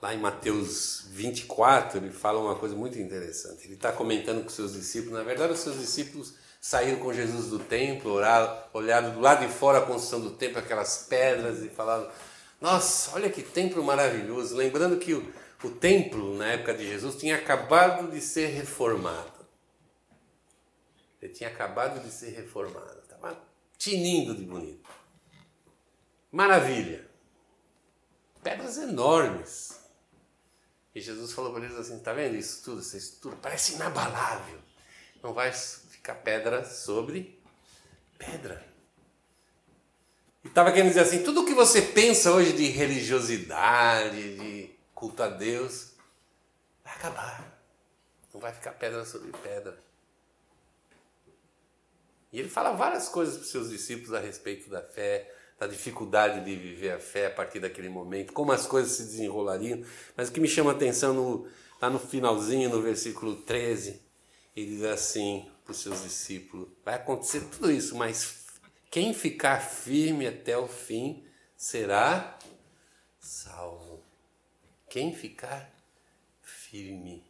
lá 0.00 0.14
em 0.14 0.18
Mateus 0.18 1.08
24, 1.10 1.98
ele 1.98 2.10
fala 2.10 2.40
uma 2.40 2.54
coisa 2.54 2.74
muito 2.74 2.98
interessante. 2.98 3.66
Ele 3.66 3.74
está 3.74 3.92
comentando 3.92 4.42
com 4.42 4.48
seus 4.48 4.72
discípulos, 4.72 5.18
na 5.18 5.24
verdade, 5.24 5.52
os 5.52 5.60
seus 5.60 5.78
discípulos 5.78 6.34
saíram 6.58 7.00
com 7.00 7.12
Jesus 7.12 7.50
do 7.50 7.58
templo, 7.58 8.12
oraram, 8.12 8.58
olharam 8.72 9.12
do 9.12 9.20
lado 9.20 9.46
de 9.46 9.52
fora 9.52 9.78
a 9.78 9.82
construção 9.82 10.20
do 10.20 10.30
templo, 10.30 10.58
aquelas 10.58 11.06
pedras, 11.08 11.62
e 11.62 11.68
falaram: 11.68 12.08
Nossa, 12.60 13.14
olha 13.14 13.28
que 13.28 13.42
templo 13.42 13.84
maravilhoso. 13.84 14.56
Lembrando 14.56 14.98
que 14.98 15.12
o, 15.12 15.32
o 15.66 15.76
templo, 15.76 16.36
na 16.36 16.52
época 16.52 16.74
de 16.74 16.86
Jesus, 16.86 17.16
tinha 17.16 17.36
acabado 17.36 18.10
de 18.10 18.20
ser 18.20 18.48
reformado. 18.48 19.46
Ele 21.20 21.32
tinha 21.32 21.48
acabado 21.48 22.00
de 22.00 22.10
ser 22.10 22.30
reformado, 22.30 23.00
estava 23.00 23.40
tinindo 23.76 24.34
de 24.34 24.44
bonito. 24.44 24.88
Maravilha! 26.30 27.08
Pedras 28.42 28.78
enormes. 28.78 29.80
E 30.94 31.00
Jesus 31.00 31.32
falou 31.32 31.52
para 31.52 31.64
eles 31.64 31.76
assim: 31.76 31.96
Está 31.96 32.12
vendo 32.12 32.36
isso 32.36 32.62
tudo? 32.64 32.80
Isso 32.80 33.20
tudo 33.20 33.36
parece 33.36 33.74
inabalável. 33.74 34.58
Não 35.22 35.32
vai 35.32 35.52
ficar 35.52 36.14
pedra 36.16 36.64
sobre 36.64 37.42
pedra. 38.18 38.64
E 40.44 40.48
estava 40.48 40.70
querendo 40.70 40.88
dizer 40.88 41.00
assim: 41.00 41.22
tudo 41.22 41.44
que 41.44 41.54
você 41.54 41.82
pensa 41.82 42.30
hoje 42.32 42.52
de 42.52 42.66
religiosidade, 42.68 44.36
de 44.36 44.75
culto 44.96 45.22
a 45.22 45.28
Deus, 45.28 45.92
vai 46.82 46.94
acabar. 46.94 47.62
Não 48.32 48.40
vai 48.40 48.52
ficar 48.52 48.72
pedra 48.72 49.04
sobre 49.04 49.30
pedra. 49.42 49.78
E 52.32 52.40
ele 52.40 52.48
fala 52.48 52.72
várias 52.72 53.08
coisas 53.08 53.36
para 53.36 53.44
os 53.44 53.50
seus 53.50 53.70
discípulos 53.70 54.12
a 54.12 54.18
respeito 54.18 54.68
da 54.68 54.82
fé, 54.82 55.32
da 55.58 55.66
dificuldade 55.66 56.44
de 56.44 56.56
viver 56.56 56.92
a 56.92 56.98
fé 56.98 57.26
a 57.26 57.30
partir 57.30 57.60
daquele 57.60 57.88
momento, 57.88 58.32
como 58.32 58.52
as 58.52 58.66
coisas 58.66 58.92
se 58.92 59.04
desenrolariam. 59.04 59.84
Mas 60.16 60.28
o 60.28 60.32
que 60.32 60.40
me 60.40 60.48
chama 60.48 60.72
a 60.72 60.74
atenção 60.74 61.14
no, 61.14 61.48
lá 61.80 61.88
no 61.88 61.98
finalzinho, 61.98 62.68
no 62.68 62.82
versículo 62.82 63.36
13, 63.36 64.02
ele 64.56 64.76
diz 64.76 64.84
assim: 64.84 65.48
para 65.62 65.72
os 65.72 65.78
seus 65.78 66.02
discípulos. 66.02 66.68
Vai 66.84 66.94
acontecer 66.94 67.40
tudo 67.50 67.70
isso, 67.70 67.96
mas 67.96 68.46
quem 68.90 69.12
ficar 69.12 69.60
firme 69.60 70.26
até 70.26 70.56
o 70.56 70.68
fim 70.68 71.26
será 71.56 72.38
salvo. 73.18 73.85
Quem 74.96 75.12
ficar 75.12 75.68
firme. 76.40 77.22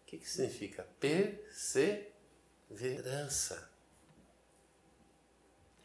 O 0.00 0.06
que, 0.06 0.16
que 0.16 0.26
significa? 0.26 0.88
Perseverança. 0.98 3.70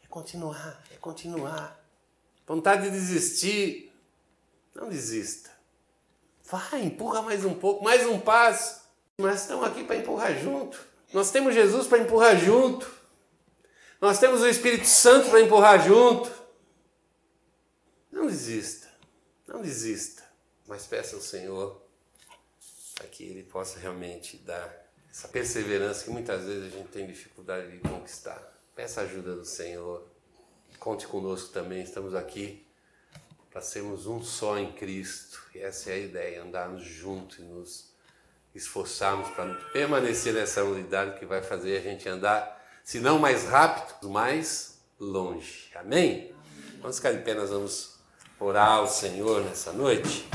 É 0.02 0.06
continuar, 0.06 0.82
é 0.90 0.96
continuar. 0.96 1.78
Vontade 2.46 2.84
de 2.84 2.90
desistir, 2.92 3.92
não 4.74 4.88
desista. 4.88 5.50
Vai, 6.46 6.82
empurra 6.82 7.20
mais 7.20 7.44
um 7.44 7.52
pouco, 7.52 7.84
mais 7.84 8.06
um 8.06 8.18
passo. 8.18 8.80
Mas 9.18 9.42
estamos 9.42 9.66
aqui 9.66 9.84
para 9.84 9.96
empurrar 9.96 10.34
junto. 10.38 10.82
Nós 11.12 11.30
temos 11.30 11.54
Jesus 11.54 11.86
para 11.86 11.98
empurrar 11.98 12.38
junto. 12.38 12.90
Nós 14.00 14.18
temos 14.18 14.40
o 14.40 14.48
Espírito 14.48 14.86
Santo 14.86 15.28
para 15.28 15.42
empurrar 15.42 15.86
junto. 15.86 16.32
Não 18.10 18.26
desista. 18.26 18.81
Não 19.52 19.60
desista. 19.60 20.22
Mas 20.66 20.86
peça 20.86 21.14
ao 21.14 21.20
Senhor 21.20 21.82
para 22.94 23.06
que 23.06 23.22
Ele 23.22 23.42
possa 23.42 23.78
realmente 23.78 24.38
dar 24.38 24.90
essa 25.10 25.28
perseverança 25.28 26.04
que 26.04 26.10
muitas 26.10 26.44
vezes 26.44 26.72
a 26.72 26.76
gente 26.78 26.88
tem 26.88 27.06
dificuldade 27.06 27.70
de 27.70 27.78
conquistar. 27.86 28.40
Peça 28.74 29.02
a 29.02 29.04
ajuda 29.04 29.36
do 29.36 29.44
Senhor. 29.44 30.08
Conte 30.78 31.06
conosco 31.06 31.52
também. 31.52 31.82
Estamos 31.82 32.14
aqui 32.14 32.66
para 33.50 33.60
sermos 33.60 34.06
um 34.06 34.22
só 34.22 34.58
em 34.58 34.72
Cristo. 34.72 35.42
E 35.54 35.58
essa 35.58 35.90
é 35.90 35.94
a 35.94 35.98
ideia, 35.98 36.42
andarmos 36.42 36.82
juntos 36.82 37.38
e 37.38 37.42
nos 37.42 37.92
esforçarmos 38.54 39.28
para 39.30 39.54
permanecer 39.72 40.32
nessa 40.32 40.64
unidade 40.64 41.18
que 41.18 41.26
vai 41.26 41.42
fazer 41.42 41.76
a 41.76 41.80
gente 41.80 42.08
andar, 42.08 42.62
se 42.82 43.00
não 43.00 43.18
mais 43.18 43.44
rápido, 43.44 44.08
mais 44.08 44.78
longe. 44.98 45.70
Amém? 45.74 46.34
Vamos 46.80 46.96
ficar 46.96 47.12
de 47.12 47.22
pé, 47.22 47.34
nós 47.34 47.50
vamos 47.50 47.91
orar 48.42 48.78
ao 48.78 48.88
Senhor 48.88 49.42
nessa 49.44 49.72
noite. 49.72 50.26